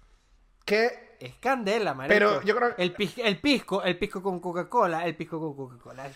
[0.65, 2.13] que Es candela, marico.
[2.13, 6.09] Pero yo creo- El, pis- el pisco, el pisco con Coca-Cola, el pisco con Coca-Cola.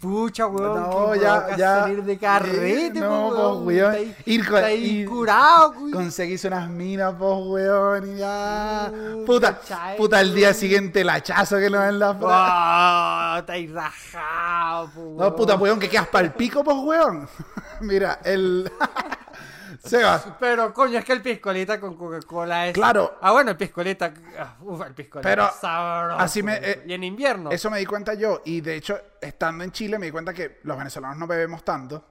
[0.00, 0.74] Pucha, weón.
[0.80, 1.80] No, ya, ya.
[1.80, 3.92] salir de carrete, No, po, weón.
[3.94, 5.92] Está ahí- Ir con- está ahí ir- curado, güey.
[5.92, 8.92] conseguís unas minas, pues, weón, y ya.
[8.92, 10.54] Uh, Puta, cachai, puta, el día weón.
[10.60, 15.34] siguiente el hachazo que nos dan la fra- Ah, está ahí rajado, po, No, weón.
[15.36, 17.28] puta, weón, que quedas para el pico, pues, weón.
[17.80, 18.70] Mira, el.
[19.84, 22.74] Sebas, Pero coño, es que el piscolita con Coca-Cola es.
[22.74, 23.18] Claro.
[23.20, 24.14] Ah, bueno, el piscolita.
[24.38, 25.28] ah, Uf, el piscolita.
[25.28, 27.50] Pero es sabroso, así me- eh, y en invierno.
[27.50, 28.42] eso me di cuenta yo.
[28.44, 32.04] Y de hecho, estando en Chile, me di cuenta que los venezolanos no bebemos tanto.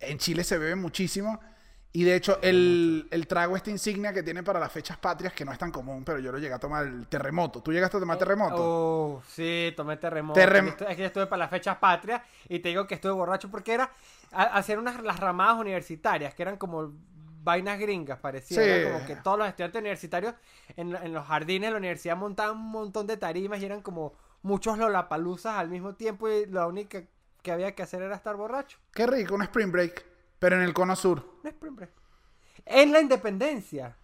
[0.00, 1.40] En Chile se bebe muchísimo.
[1.92, 5.44] Y de hecho, el, el trago, esta insignia que tiene para las fechas patrias, que
[5.44, 7.60] no es tan común, pero yo lo llegué a tomar el terremoto.
[7.62, 8.56] ¿Tú llegaste a tomar terremoto?
[8.56, 10.40] Oh, sí, tomé terremoto.
[10.40, 13.50] Terrem- es que yo estuve para las fechas patrias y te digo que estuve borracho
[13.50, 13.90] porque era
[14.32, 16.92] ha- hacían unas las ramadas universitarias que eran como
[17.42, 18.84] vainas gringas parecía Sí.
[18.84, 20.34] Como que todos los estudiantes universitarios
[20.76, 24.12] en, en los jardines de la universidad montaban un montón de tarimas y eran como
[24.42, 27.02] muchos lolapaluzas al mismo tiempo y la única
[27.42, 30.04] que había que hacer era estar borracho Qué rico, un spring break.
[30.40, 31.24] Pero en el cono sur.
[31.44, 31.54] No es
[32.66, 33.96] en la independencia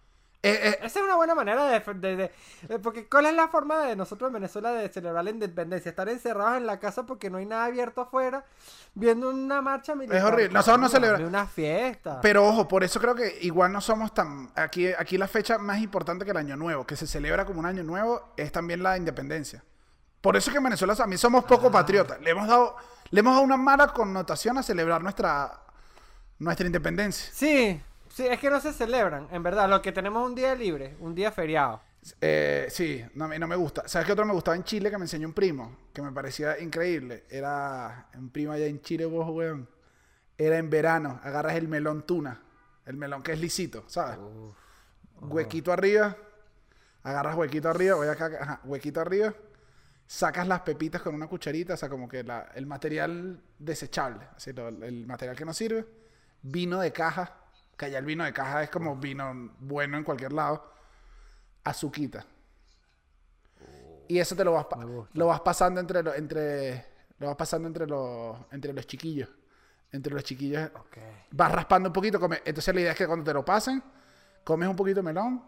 [0.43, 2.31] Eh, eh, esa es una buena manera de, de- de-
[2.67, 5.89] de- Porque ¿cuál es la forma de nosotros en Venezuela de celebrar la independencia?
[5.89, 8.45] Estar encerrados en la casa porque no hay nada abierto afuera,
[8.93, 10.23] viendo una marcha militar.
[10.23, 10.53] horrible.
[10.53, 12.21] Nosotros no Coño, celebra- hazme Una fiesta.
[12.21, 14.49] Pero ojo, por eso creo que igual no somos tan...
[14.55, 17.65] Aquí, aquí la fecha más importante que el Año Nuevo, que se celebra como un
[17.65, 19.63] Año Nuevo, es también la independencia.
[20.21, 21.47] Por eso es que en Venezuela también somos Ah.
[21.47, 22.21] poco patriotas.
[22.21, 22.75] Le hemos dado,
[23.09, 25.61] le hemos dado una mala connotación a celebrar nuestra,
[26.39, 27.29] nuestra independencia.
[27.33, 29.69] Sí, sí, es que no se celebran, en verdad.
[29.69, 31.81] Lo que tenemos es un día libre, un día feriado.
[32.21, 33.87] Eh, sí, no, no me gusta.
[33.87, 35.77] ¿Sabes qué otro me gustaba en Chile que me enseñó un primo?
[35.93, 37.25] Que me parecía increíble.
[37.29, 39.67] Era un primo allá en Chile, vos, weón.
[40.37, 41.19] Era en verano.
[41.23, 42.41] Agarras el melón tuna.
[42.85, 44.17] El melón que es lisito, ¿sabes?
[45.19, 46.15] Huequito arriba.
[47.03, 47.95] Agarras huequito arriba.
[47.95, 49.33] Voy acá, ajá, huequito arriba.
[50.05, 51.73] Sacas las pepitas con una cucharita.
[51.73, 54.25] O sea, como que la- el material desechable.
[54.35, 55.85] Así, lo- el material que no sirve.
[56.41, 57.33] Vino de caja.
[57.77, 60.73] Que allá el vino de caja es como vino bueno en cualquier lado
[61.63, 62.25] azuquita.
[64.07, 64.65] Y eso te lo vas,
[65.13, 66.85] lo vas pasando entre los, entre,
[67.19, 69.29] lo vas pasando entre los, entre los chiquillos.
[69.91, 70.69] Entre los chiquillos.
[70.75, 70.97] Ok.
[71.31, 72.19] Vas raspando un poquito.
[72.19, 73.83] come- Entonces la idea es que cuando te lo pasen,
[74.43, 75.43] comes un poquito de melón,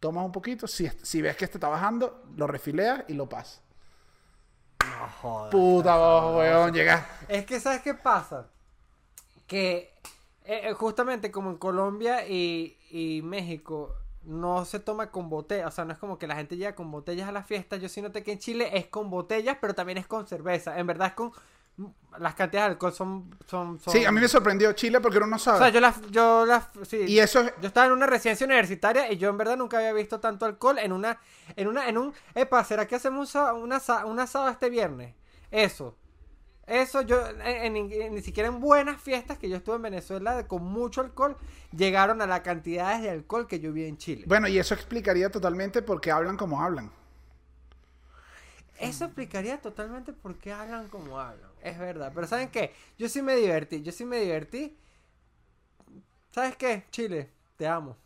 [0.00, 0.66] tomas un poquito.
[0.68, 3.60] Si, si ves que este está bajando, lo refileas y lo pasas.
[4.84, 5.50] No jodas.
[5.50, 7.04] Puta vos, weón, llegas.
[7.28, 8.46] Es que, ¿sabes qué pasa?
[9.48, 9.92] Que
[10.46, 15.70] eh, eh, justamente como en Colombia y, y México no se toma con botellas, o
[15.70, 17.76] sea, no es como que la gente llega con botellas a la fiesta.
[17.76, 20.78] Yo sí noté que en Chile es con botellas, pero también es con cerveza.
[20.78, 21.32] En verdad es con.
[22.18, 23.36] Las cantidades de alcohol son.
[23.46, 25.58] son, son- Sí, a mí me sorprendió Chile porque uno no O sabe.
[25.58, 26.00] sea, yo las.
[26.10, 27.02] Yo las sí.
[27.06, 29.92] Y eso es, Yo estaba en una residencia universitaria y yo en verdad nunca había
[29.92, 31.20] visto tanto alcohol en una,
[31.54, 34.70] en una, en un, epa, ¿será que hacemos un, sa- un asa- un asado este
[34.70, 35.14] viernes?
[35.50, 35.94] Eso.
[36.66, 40.36] Eso yo, en- en- en- ni siquiera en buenas fiestas que yo estuve en Venezuela
[40.36, 41.36] de- con mucho alcohol,
[41.70, 44.24] llegaron a las cantidades de alcohol que yo vi en Chile.
[44.26, 46.90] bueno, y eso explicaría totalmente por qué hablan como hablan.
[48.78, 51.50] Eso explicaría totalmente por qué hablan como hablan.
[51.62, 52.12] Es verdad.
[52.14, 52.74] Pero ¿saben qué?
[52.98, 53.82] Yo sí me divertí.
[53.82, 54.76] Yo sí me divertí.
[56.30, 56.84] ¿Sabes qué?
[56.90, 57.96] Chile, te amo.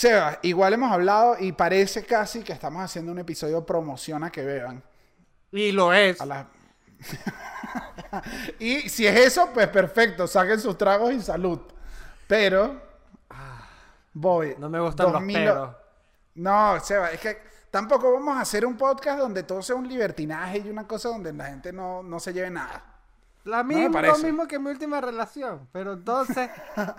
[0.00, 4.42] Seba, igual hemos hablado y parece casi que estamos haciendo un episodio promoción a que
[4.42, 4.82] beban.
[5.52, 6.18] Y lo es.
[6.22, 6.48] A la-
[8.58, 11.60] y si es eso, pues perfecto, saquen sus tragos y salud.
[12.26, 12.80] Pero,
[14.14, 14.54] voy.
[14.58, 15.76] No me gustan 2000 los peros.
[16.36, 20.62] No, Seba, es que tampoco vamos a hacer un podcast donde todo sea un libertinaje
[20.64, 22.82] y una cosa donde la gente no, no se lleve nada.
[23.44, 24.24] La misma, lo parece.
[24.24, 25.68] mismo que mi última relación.
[25.72, 26.48] Pero entonces.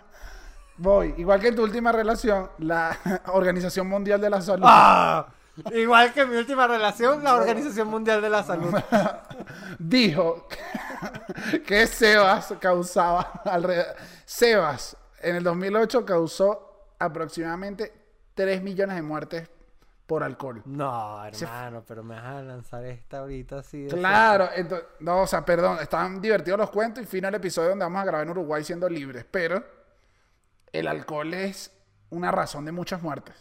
[0.81, 5.27] Voy, igual que en tu última relación, la Organización Mundial de la Salud ¡Ah!
[5.71, 8.73] Igual que mi última relación, la Organización Mundial de la Salud.
[9.77, 10.47] dijo
[11.67, 13.95] que Sebas causaba alrededor...
[14.25, 17.93] Sebas en el 2008 causó aproximadamente
[18.33, 19.49] 3 millones de muertes
[20.07, 20.63] por alcohol.
[20.65, 23.83] No, hermano, pero me vas a lanzar esta ahorita así.
[23.83, 27.69] de Claro, ento- no, o sea, perdón, estaban divertidos los cuentos y fin al episodio
[27.69, 29.80] donde vamos a grabar en Uruguay siendo libres, pero
[30.73, 31.71] el alcohol es
[32.09, 33.35] una razón de muchas muertes.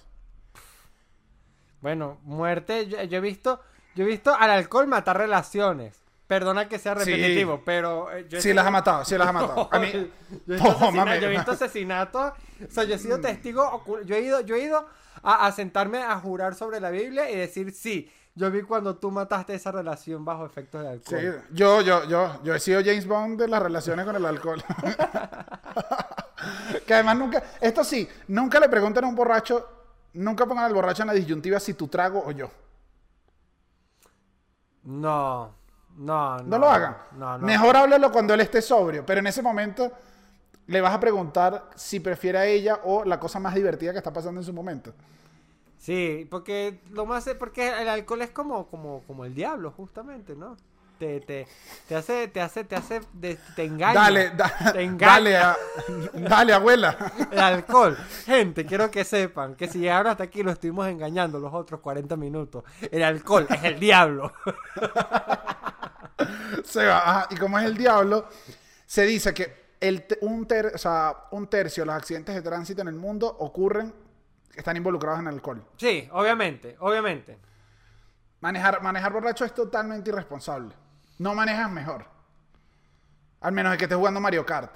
[1.81, 3.61] Bueno, muerte, yo, yo he visto,
[3.95, 5.99] yo he visto al alcohol matar relaciones.
[6.27, 7.11] Perdona que sea Sí.
[7.11, 9.69] repetitivo, pero eh, yo Sí las ha matado, sí las ha matado.
[9.73, 9.91] A mí,
[10.47, 12.33] yo, he visto yo he visto asesinatos,
[12.69, 14.87] o sea, yo he sido testigo, ocul- yo he ido, yo he ido
[15.23, 18.13] a, a sentarme a jurar sobre la Biblia y decir sí.
[18.35, 21.45] Yo vi cuando tú mataste esa relación bajo efectos de Sí, alcohol.
[21.53, 24.63] yo, yo, yo, yo he sido James Bond de las relaciones con el alcohol.
[26.87, 29.69] que además nunca, esto sí, nunca le preguntan a un borracho,
[30.15, 32.51] nunca pongan al borracho en la disyuntiva si tú trago o yo.
[34.85, 35.55] No,
[35.97, 36.43] no, no.
[36.45, 36.97] No, lo hagan.
[37.13, 37.47] No, no.
[37.47, 39.93] Mejor háblalo cuando él esté sobrio, pero en ese momento
[40.67, 44.13] le vas a preguntar si prefiere a ella o la cosa más divertida que está
[44.13, 44.95] pasando en su momento.
[45.81, 50.57] Sí, porque lo más porque el alcohol es como como como el diablo justamente, ¿no?
[50.99, 51.47] Te, te,
[51.89, 53.01] te hace te hace te hace
[53.57, 53.95] te engaña.
[53.99, 55.13] Dale, da- te engaña.
[55.15, 55.57] dale, a-
[56.13, 56.95] dale, abuela.
[57.33, 57.97] El alcohol.
[58.27, 62.15] Gente, quiero que sepan que si llegaron hasta aquí lo estuvimos engañando los otros 40
[62.17, 62.65] minutos.
[62.91, 64.31] El alcohol es el diablo.
[66.65, 68.29] Se va, ajá, Y como es el diablo,
[68.85, 72.83] se dice que el un, ter- o sea, un tercio de los accidentes de tránsito
[72.83, 73.95] en el mundo ocurren,
[74.55, 75.65] están involucrados en alcohol.
[75.77, 77.39] Sí, obviamente, obviamente.
[78.41, 80.75] Manejar, manejar borracho es totalmente irresponsable.
[81.19, 82.07] No manejas mejor.
[83.41, 84.73] Al menos de que estés jugando Mario Kart.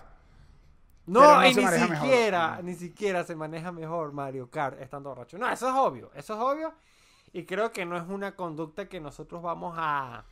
[1.06, 1.96] No, y ni mejor.
[1.98, 5.36] siquiera, ni siquiera se maneja mejor Mario Kart estando borracho.
[5.36, 6.72] No, eso es obvio, eso es obvio.
[7.32, 10.24] Y creo que no es una conducta que nosotros vamos a,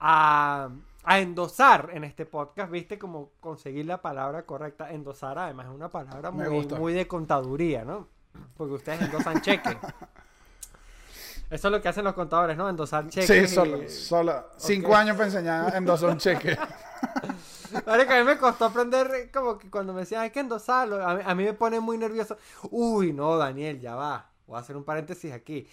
[0.00, 0.70] a,
[1.06, 2.98] a endosar en este podcast, ¿viste?
[2.98, 4.90] Como conseguir la palabra correcta.
[4.90, 8.08] Endosar, además, es una palabra muy, de contaduría, ¿no?
[8.56, 9.76] Porque ustedes endosan cheques.
[11.48, 12.68] Eso es lo que hacen los contadores, ¿no?
[12.68, 13.28] Endosar cheques.
[13.28, 13.88] Sí, y- solo.
[13.88, 14.46] solo.
[14.56, 16.58] Cinco años para enseñar a endosar un cheque.
[17.86, 21.14] Marico, a mí me costó aprender como que cuando me decían hay que endosarlo, a
[21.14, 22.36] mí, a mí me pone muy nervioso.
[22.70, 24.28] Uy, no, Daniel, ya va.
[24.48, 25.68] Voy a hacer un paréntesis aquí.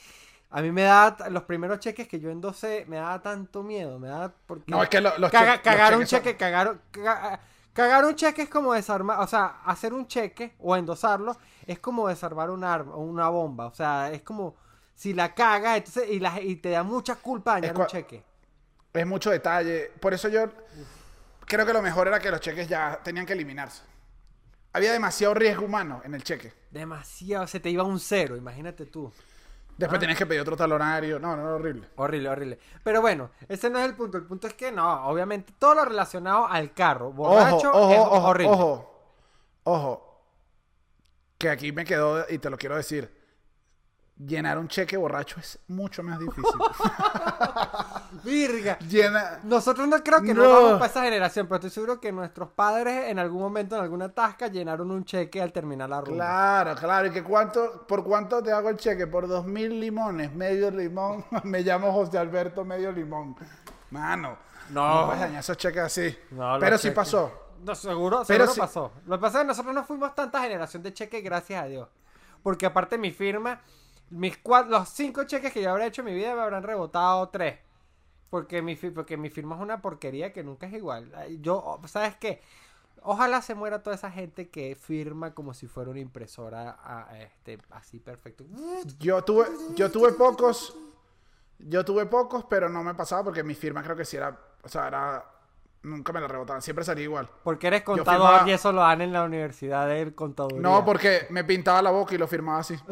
[0.55, 4.07] A mí me da, los primeros cheques que yo endosé, me daba tanto miedo, me
[4.07, 4.65] da porque...
[4.71, 7.39] No, es que lo- los Caga- cheques- los cagar un cheques son- cheque, cagar, caga-
[7.73, 11.35] cagar un cheque es como desarmar, o sea, hacer un cheque o endosarlo
[11.65, 14.55] es como desarmar un arma, una bomba, o sea, es como
[14.93, 18.23] si la cagas entonces, y, la, y te da mucha culpa dañar un cheque.
[18.93, 19.91] Es mucho detalle.
[19.99, 20.47] Por eso yo
[21.47, 23.81] creo que lo mejor era que los cheques ya tenían que eliminarse.
[24.71, 26.53] Había demasiado riesgo humano en el cheque.
[26.69, 29.11] Demasiado, se te iba un cero, imagínate tú.
[29.77, 29.99] Después Ah.
[29.99, 31.19] tenías que pedir otro talonario.
[31.19, 31.89] No, no, horrible.
[31.95, 32.59] Horrible, horrible.
[32.83, 34.17] Pero bueno, ese no es el punto.
[34.17, 38.11] El punto es que no, obviamente todo lo relacionado al carro, borracho, ojo, es ojo,
[38.17, 38.53] ojo, horrible.
[38.53, 39.01] ojo,
[39.63, 40.09] ojo.
[41.37, 43.21] Que aquí me quedó y te lo quiero decir.
[44.15, 46.43] Llenar un cheque borracho es mucho más difícil.
[48.23, 48.77] Virga.
[48.79, 49.39] Llena.
[49.43, 50.51] Nosotros no creo que no, No.
[50.51, 54.09] vamos para esa generación, pero estoy seguro que nuestros padres en algún momento, en alguna
[54.09, 56.15] tasca, llenaron un cheque al terminar la rumba.
[56.25, 57.07] Claro, claro.
[57.07, 59.07] ¿Y que cuánto, por cuánto te hago el cheque?
[59.07, 61.25] Por dos mil limones, medio limón.
[61.43, 63.35] me llamo José Alberto Medio Limón.
[63.91, 64.37] Mano.
[64.69, 64.95] No.
[65.01, 66.17] No puedes dañar esos cheques así.
[66.31, 66.95] No, Pero sí cheques.
[66.95, 67.31] pasó.
[67.63, 68.91] No, seguro, Pero seguro sí- pasó.
[69.05, 71.87] Lo que pasa es que nosotros no fuimos tanta generación de cheques, gracias a Dios.
[72.41, 73.61] Porque aparte mi firma,
[74.09, 74.37] mis
[74.67, 77.59] los cinco cheques que yo habré hecho en mi vida me habrán rebotado tres.
[78.33, 81.11] Porque mi, porque mi firma es una porquería que nunca es igual.
[81.39, 82.41] Yo, ¿sabes qué?
[83.03, 87.59] Ojalá se muera toda esa gente que firma como si fuera una impresora a- este,
[87.69, 88.43] así perfecto.
[88.97, 90.75] Yo tuve, yo tuve pocos.
[91.59, 94.35] Yo tuve pocos, pero no me pasaba porque mi firma creo que sí era.
[94.63, 95.23] O sea, era
[95.83, 97.29] Nunca me la rebotaban, siempre salía igual.
[97.43, 100.53] Porque eres contador firmaba- y eso lo dan en la universidad del contador.
[100.53, 102.75] No, porque me pintaba la boca y lo firmaba así.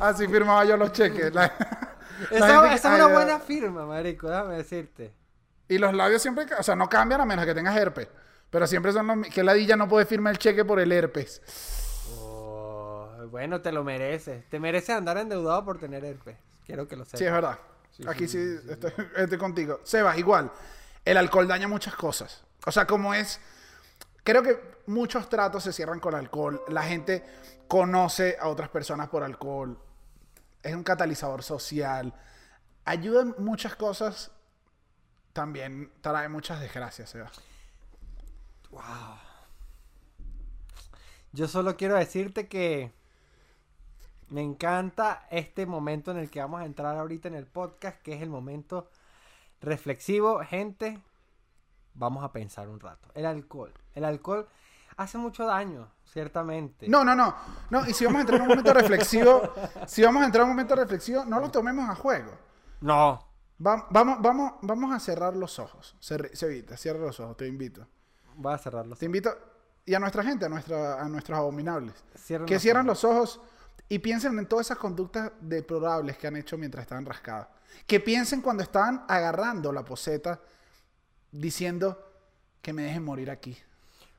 [0.00, 1.32] así firmaba yo los cheques.
[1.34, 1.52] La
[2.30, 5.12] Esa, es una buena firma, marico, déjame decirte.
[5.68, 8.08] Y los labios siempre, o sea, no cambian a menos que tengas herpes.
[8.50, 11.42] Pero siempre son los que ladilla no puede firmar el cheque por el herpes.
[12.18, 14.48] Oh, bueno, te lo mereces.
[14.48, 16.36] Te mereces andar endeudado por tener herpes.
[16.64, 17.18] Quiero que lo sepas.
[17.18, 17.58] Sí, es verdad.
[18.06, 19.80] Aquí sí, estoy, estoy contigo.
[19.82, 20.50] Sebas, igual.
[21.04, 22.44] El alcohol daña muchas cosas.
[22.64, 23.40] O sea, como es.
[24.24, 26.62] Creo que muchos tratos se cierran con alcohol.
[26.68, 27.24] La gente
[27.66, 29.78] conoce a otras personas por alcohol.
[30.62, 32.14] Es un catalizador social.
[32.84, 34.30] Ayuda en muchas cosas.
[35.32, 37.40] También trae muchas desgracias, Sebas.
[41.32, 42.92] Yo solo quiero decirte que
[44.30, 48.14] me encanta este momento en el que vamos a entrar ahorita en el podcast, que
[48.14, 48.90] es el momento
[49.60, 50.40] reflexivo.
[50.44, 50.98] Gente,
[51.94, 53.08] vamos a pensar un rato.
[53.14, 53.72] El alcohol.
[53.94, 54.48] El alcohol
[54.98, 56.86] hace mucho daño, ciertamente.
[56.88, 57.34] No, no, no.
[57.70, 59.50] No, y si vamos a entrar en un momento reflexivo,
[59.86, 62.32] si vamos a entrar en un momento reflexivo, no lo tomemos a juego.
[62.82, 63.24] No.
[63.66, 65.96] Va- vamos, vamos, vamos a cerrar los ojos.
[66.00, 67.86] Cerri- Cevita, cierra los ojos, te invito.
[68.36, 68.94] Voy a cerrarlo.
[68.94, 69.36] Te invito.
[69.86, 71.94] Y a nuestra gente, a, nuestra, a nuestros abominables.
[72.14, 73.02] Cierren que los cierran ojos.
[73.02, 73.40] los ojos
[73.88, 77.48] y piensen en todas esas conductas deplorables que han hecho mientras estaban rascadas.
[77.86, 80.38] Que piensen cuando estaban agarrando la poseta
[81.30, 82.04] diciendo
[82.62, 83.56] que me dejen morir aquí.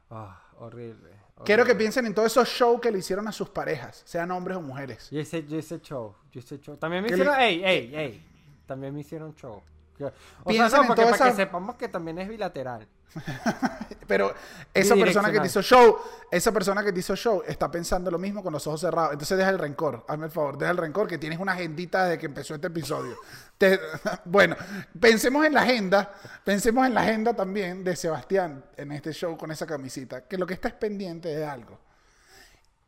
[0.09, 1.10] Ah, horrible.
[1.45, 4.57] Quiero que piensen en todos esos shows que le hicieron a sus parejas, sean hombres
[4.57, 5.10] o mujeres.
[5.10, 6.14] Yo hice, yo hice show.
[6.32, 6.76] Yo hice show.
[6.76, 7.38] También me ¿Qué hicieron.
[7.38, 8.26] le- ey, ey, ey.
[8.66, 9.53] También me hicieron show.
[9.55, 10.14] O sea,
[10.45, 12.88] Piensen no, porque para que sepamos que también es bilateral.
[14.07, 14.34] Pero
[14.74, 15.97] esa persona que te hizo show,
[16.32, 19.14] esa persona que te hizo show está pensando lo mismo con los ojos cerrados.
[19.14, 20.05] Entonces deja el rencor.
[20.07, 23.18] Hazme el favor, deja el rencor que tienes una agendita desde que empezó este episodio.
[23.57, 23.80] Te-
[24.26, 24.55] bueno,
[24.99, 29.51] pensemos en la agenda, pensemos en la agenda también de Sebastián en este show con
[29.51, 31.80] esa camisita, que lo que está es pendiente de algo.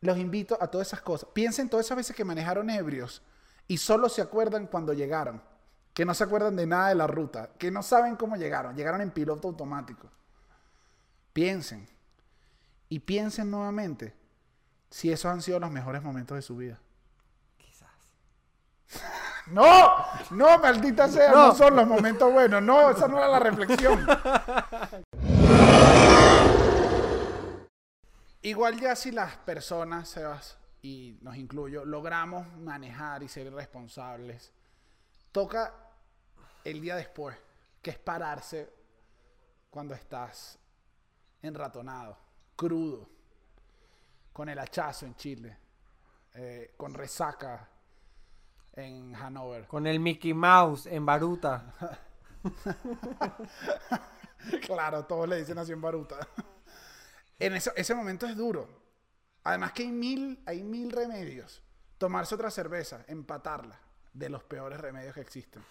[0.01, 1.29] Los invito a todas esas cosas.
[1.33, 3.21] Piensen todas esas veces que manejaron ebrios
[3.67, 5.41] y solo se acuerdan cuando llegaron.
[6.01, 7.51] Que no se acuerdan de nada de la ruta.
[7.59, 8.75] Que no saben cómo llegaron.
[8.75, 10.09] Llegaron en piloto automático.
[11.31, 11.87] Piensen.
[12.89, 14.15] Y piensen nuevamente
[14.89, 16.79] si esos han sido los mejores momentos de su vida.
[17.55, 17.91] Quizás.
[19.45, 19.95] No,
[20.31, 21.53] no, maldita sea, no, No.
[21.53, 22.63] son los momentos buenos.
[22.63, 24.03] No, esa no era la reflexión.
[28.41, 34.51] Igual ya si las personas, Sebas, y nos incluyo, logramos manejar y ser responsables,
[35.31, 35.75] toca
[36.63, 37.37] el día después,
[37.81, 38.73] que es pararse
[39.69, 40.59] cuando estás
[41.41, 42.17] enratonado,
[42.55, 43.09] crudo,
[44.33, 45.57] con el hachazo en Chile,
[46.33, 47.67] eh, con resaca
[48.73, 49.67] en Hanover.
[49.67, 51.73] Con el Mickey Mouse en Baruta.
[54.65, 56.17] Claro, todos le dicen así en Baruta.
[57.37, 58.67] En eso, ese momento es duro.
[59.43, 61.61] Además que hay mil, hay mil remedios.
[61.97, 63.79] Tomarse otra cerveza, empatarla,
[64.13, 65.63] de los peores remedios que existen.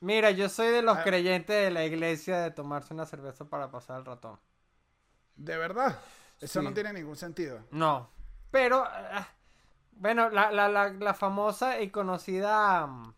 [0.00, 1.04] Mira, yo soy de los Ah.
[1.04, 4.38] creyentes de la iglesia de tomarse una cerveza para pasar el ratón.
[5.36, 5.98] De verdad.
[6.40, 6.66] Eso Sí.
[6.66, 7.60] no tiene ningún sentido.
[7.70, 8.10] No.
[8.50, 9.26] Pero, ah,
[9.92, 13.14] bueno, la, la, la, la famosa y conocida mm,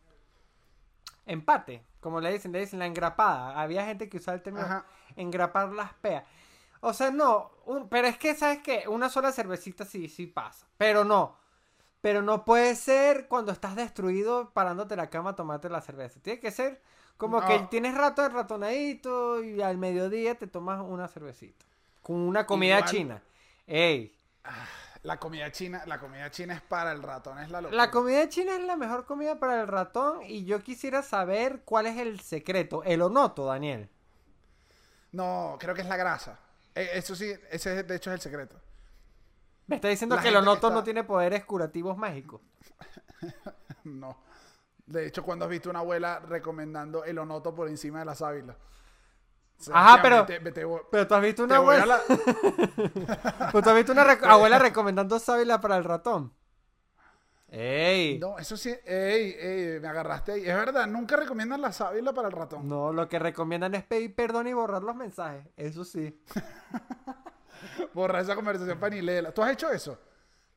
[1.27, 3.61] empate, como le dicen, le dicen la engrapada.
[3.61, 4.85] Había gente que usaba el término Ajá.
[5.17, 6.25] engrapar las peas.
[6.81, 8.85] O sea, no, un- pero es que, ¿sabes qué?
[8.89, 10.67] Una sola cervecita sí, sí pasa.
[10.77, 11.37] Pero no.
[12.01, 16.21] Pero no puede ser cuando estás destruido parándote la cama a tomarte la cerveza.
[16.21, 16.81] Tiene que ser
[17.17, 17.47] como No.
[17.49, 21.65] que tienes rato de ratonadito y al mediodía te tomas una cervecita.
[22.03, 23.23] Con una comida Igual- china.
[23.67, 24.15] Ey,
[25.03, 27.77] La comida china, la comida china es para el ratón, es la locura.
[27.85, 31.87] la comida china es la mejor comida para el ratón y yo quisiera saber cuál
[31.87, 32.83] es el secreto.
[32.85, 33.89] El onoto, Daniel.
[35.13, 36.39] No, creo que es la grasa.
[36.75, 38.61] Eh, Eso sí, ese de hecho es el secreto.
[39.69, 42.41] Me está diciendo La que el onoto no tiene poderes curativos mágicos.
[43.85, 44.17] No.
[44.85, 48.57] De hecho, cuando has visto una abuela recomendando el onoto por encima de la sábila.
[49.73, 52.01] Ajá, pero- Vete- vete- Pero tú has visto una abuela, la-
[53.53, 56.33] pero tú has visto una abuela recomendando sábila para el ratón.
[57.51, 58.19] Ey.
[58.19, 60.41] No, eso sí, ey, ey, me agarraste ahí.
[60.47, 62.69] Es verdad, nunca recomiendan la sábila para el ratón.
[62.69, 65.47] No, lo que recomiendan es pedir perdón y borrar los mensajes.
[65.57, 66.21] Eso sí.
[67.95, 69.33] Borra esa conversación para ni leerla.
[69.33, 69.99] ¿Tú has hecho eso?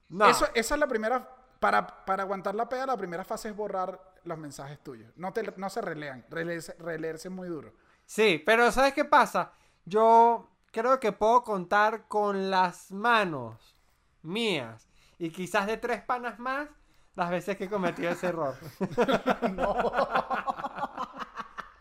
[0.10, 0.28] No.
[0.28, 1.38] Eso, esa es la primera.
[1.60, 5.12] Para, para aguantar la pega, la primera fase es borrar los mensajes tuyos.
[5.16, 6.26] No, te, no se relean.
[6.30, 7.74] Releerse, releerse es muy duro.
[8.06, 9.54] Sí, pero ¿sabes qué pasa?
[9.86, 13.78] Yo creo que puedo contar con las manos
[14.24, 14.88] mías
[15.20, 16.68] y quizás de tres panas más
[17.14, 18.56] las veces que he cometido ese error.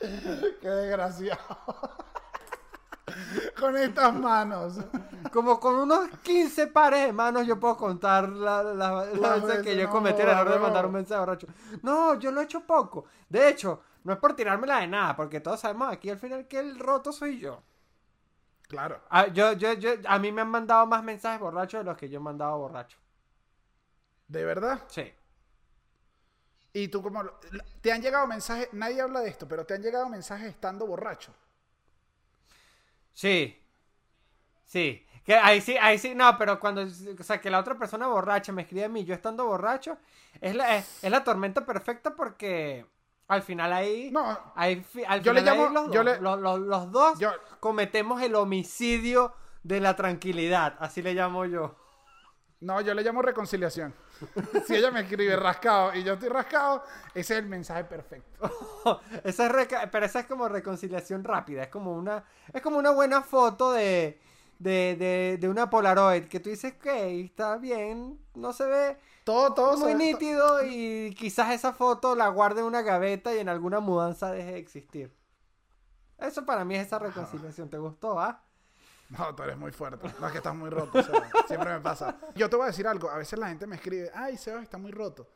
[0.60, 1.58] Qué desgraciado.
[3.58, 4.78] Con estas manos.
[5.32, 9.62] Como con unos 15 pares de manos yo puedo contar la, la, la Las veces
[9.62, 11.46] que yo no, cometí el error de mandar un mensaje borracho.
[11.82, 13.04] No, yo lo he hecho poco.
[13.28, 16.58] De hecho, no es por tirármela de nada, porque todos sabemos aquí al final que
[16.58, 17.62] el roto soy yo.
[18.68, 19.02] Claro.
[19.10, 22.08] Ah, yo, yo, yo, a mí me han mandado más mensajes borrachos de los que
[22.08, 22.98] yo he mandado borracho.
[24.28, 24.82] ¿De verdad?
[24.88, 25.12] Sí.
[26.72, 27.24] Y tú como...
[27.80, 28.68] Te han llegado mensajes...
[28.72, 31.34] Nadie habla de esto, pero te han llegado mensajes estando borracho.
[33.12, 33.56] Sí.
[34.64, 35.06] Sí.
[35.24, 38.52] Que ahí sí, ahí sí, no, pero cuando, o sea, que la otra persona borracha
[38.52, 39.98] me escribe a mí, yo estando borracho,
[40.40, 42.86] es la, es, es la tormenta perfecta porque
[43.28, 46.20] al final ahí, No, ahí al Yo le final ahí llamo- los, yo dos, le-
[46.20, 47.32] los, los- los dos yo...
[47.60, 51.76] cometemos el homicidio de la tranquilidad, así le llamo yo.
[52.60, 53.94] No, yo le llamo reconciliación.
[54.66, 58.50] si ella me escribe rascado y yo estoy rascado, ese es el mensaje perfecto.
[59.24, 63.22] esa es pero esa es como reconciliación rápida, es como una, es como una buena
[63.22, 64.20] foto de,
[64.58, 69.54] de, de, de una Polaroid que tú dices que está bien, no se ve Todo,
[69.54, 69.76] todo...
[69.78, 74.30] muy nítido y quizás esa foto la guarde en una gaveta y en alguna mudanza
[74.32, 75.16] deje de existir.
[76.18, 77.68] Eso para mí es esa reconciliación.
[77.70, 78.42] ¿Te gustó, ah?
[79.10, 80.08] No, tú eres muy fuerte.
[80.20, 80.98] No, es que estás muy roto.
[80.98, 82.16] o sea, siempre me pasa.
[82.36, 83.10] Yo te voy a decir algo.
[83.10, 85.28] A veces la gente me escribe, ay, Sebas está muy roto.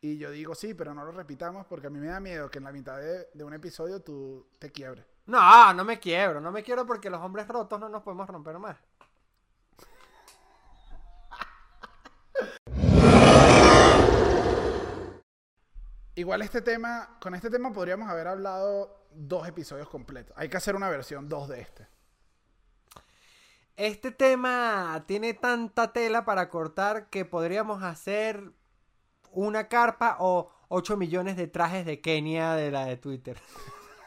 [0.00, 2.58] Y yo digo, sí, pero no lo repitamos porque a mí me da miedo que
[2.58, 5.04] en la mitad de, de un episodio tú te quiebres.
[5.26, 8.58] No, no me quiebro, no me quiebro porque los hombres rotos no nos podemos romper
[8.58, 8.76] más.
[16.14, 20.34] Igual este tema, con este tema podríamos haber hablado dos episodios completos.
[20.36, 21.97] Hay que hacer una versión dos de este.
[23.78, 28.50] Este tema tiene tanta tela para cortar que podríamos hacer
[29.30, 33.38] una carpa o 8 millones de trajes de Kenia de la de Twitter.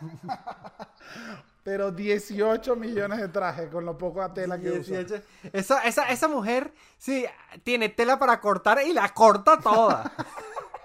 [1.64, 5.04] Pero 18 millones de trajes con lo poco de tela que usa.
[5.04, 5.24] 18.
[5.54, 7.26] Esa, esa, esa mujer, sí,
[7.64, 10.12] tiene tela para cortar y la corta toda.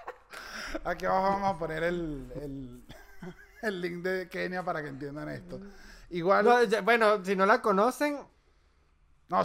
[0.84, 2.84] Aquí abajo vamos a poner el, el,
[3.62, 5.58] el link de Kenia para que entiendan esto.
[6.10, 8.18] Igual, No, no, ya- bueno, si no la conocen,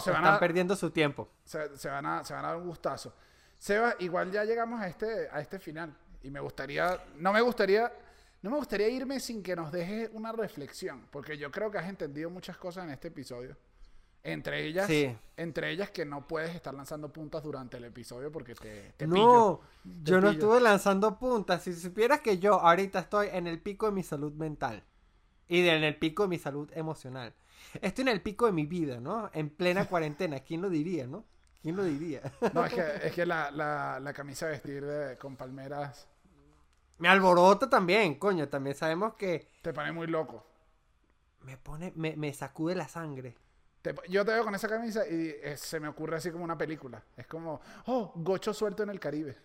[0.00, 1.28] se van están a, perdiendo su tiempo.
[1.44, 3.14] se, se van a, se van a dar un gustazo.
[3.58, 5.94] Seba, igual ya llegamos a este, a este final.
[6.22, 7.92] Y me gustaría, no me gustaría,
[8.42, 11.06] no me gustaría irme sin que nos deje una reflexión.
[11.10, 13.56] Porque yo creo que has entendido muchas cosas en este episodio.
[14.24, 15.16] Entre ellas, Sí.
[15.36, 19.14] entre ellas que no puedes estar lanzando puntas durante el episodio porque te, te no,
[19.14, 19.60] pillo.
[20.04, 20.30] yo no pillo.
[20.30, 21.62] estuve lanzando puntas.
[21.64, 24.84] Si supieras que yo ahorita estoy en el pico de mi salud mental
[25.48, 27.34] y de- en el pico de mi salud emocional.
[27.80, 29.30] Estoy en el pico de mi vida, ¿no?
[29.32, 30.40] En plena cuarentena.
[30.40, 31.24] ¿Quién lo diría, no?
[31.62, 32.20] ¿Quién lo diría?
[32.52, 36.08] No, es que, es que la, la, la camisa de vestir de- con palmeras
[36.98, 38.48] me alborota también, coño.
[38.48, 40.44] También sabemos que te pone muy loco.
[41.42, 43.36] me pone, me, me sacude la sangre.
[43.80, 46.58] Te- yo te veo con esa camisa y eh, se me ocurre así como una
[46.58, 47.02] película.
[47.16, 49.36] Es como, oh, gocho suelto en el Caribe.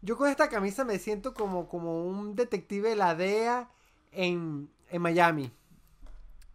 [0.00, 3.68] Yo con esta camisa me siento como, como un detective de la DEA
[4.12, 5.52] en, en Miami.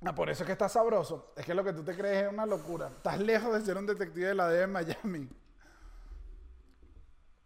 [0.05, 1.33] Ah, por eso es que estás sabroso.
[1.35, 2.87] Es que lo que tú te crees es una locura.
[2.87, 5.29] Estás lejos de ser un detective de la DEA en Miami.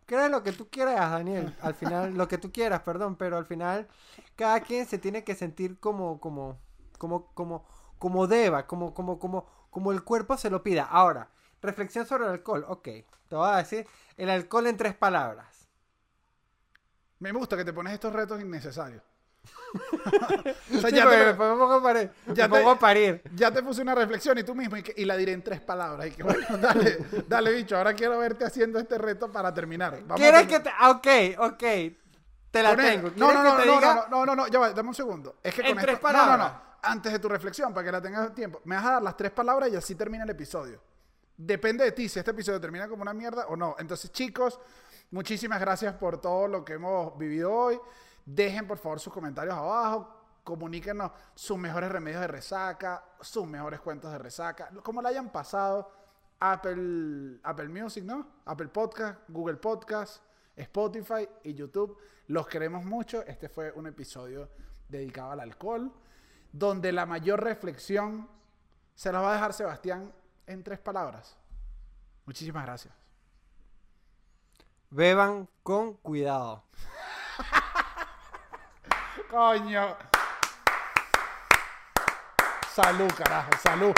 [0.08, 1.56] Crees lo que tú quieras, Daniel.
[1.62, 3.88] Al final, lo que tú quieras, perdón, pero al final
[4.36, 6.58] cada quien se tiene que sentir como, como,
[6.98, 7.66] como, como,
[8.00, 10.86] como deba, como, como, como, como el cuerpo se lo pida.
[10.86, 11.30] Ahora,
[11.62, 12.66] reflexión sobre el alcohol.
[12.70, 12.84] Ok,
[13.28, 13.86] te voy a decir
[14.16, 15.68] el alcohol en tres palabras.
[17.20, 19.04] Me gusta que te pones estos retos innecesarios.
[19.78, 22.12] o sea, Sí, ya, porque me te, pongo a parir.
[22.28, 23.22] ya me te- pongo a parir.
[23.36, 25.62] ya te puse una reflexión y tú mismo y, que- y la diré en tres
[25.62, 26.08] palabras.
[26.08, 27.78] Y que bueno, dale, dale, bicho.
[27.78, 29.92] Ahora quiero verte haciendo este reto para terminar.
[30.02, 30.70] Vamos a ¿Quieres que te.?
[30.78, 31.08] ah, Ok,
[31.40, 31.64] ok.
[32.52, 33.10] Te la tengo.
[33.16, 33.96] No, ¿Quieres no, no, te no, diga?
[33.96, 35.36] no, no, no, no, ya va, dame un segundo.
[35.44, 36.52] Es que En con tres esto, no, no, palabras.
[36.54, 36.62] no.
[36.82, 39.32] Antes de tu reflexión, para que la tengas tiempo, me vas a dar las tres
[39.32, 40.82] palabras y así termina el episodio.
[41.36, 43.76] Depende de ti si este episodio termina como una mierda o no.
[43.78, 44.60] Entonces, chicos,
[45.12, 47.80] muchísimas gracias por todo lo que hemos vivido hoy.
[48.28, 50.14] Dejen por favor sus comentarios abajo.
[50.44, 55.94] Comuníquenos sus mejores remedios de resaca, sus mejores cuentos de resaca, como la hayan pasado.
[56.40, 58.28] Apple, Apple Music, ¿no?
[58.46, 60.22] Apple Podcast, Google Podcast,
[60.58, 61.98] Spotify y YouTube.
[62.28, 63.24] Los queremos mucho.
[63.26, 64.50] Este fue un episodio
[64.90, 65.92] dedicado al alcohol,
[66.52, 68.30] donde la mayor reflexión
[68.94, 70.14] se la va a dejar Sebastián
[70.46, 71.38] en tres palabras.
[72.26, 72.94] Muchísimas gracias.
[74.90, 76.66] Beban con cuidado.
[79.30, 79.98] Coño.
[82.74, 83.94] Salud, carajo, salud.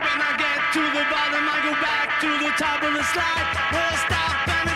[0.00, 3.48] When I get to the bottom, I go back to the top of the slide.
[3.70, 4.69] Where I stop and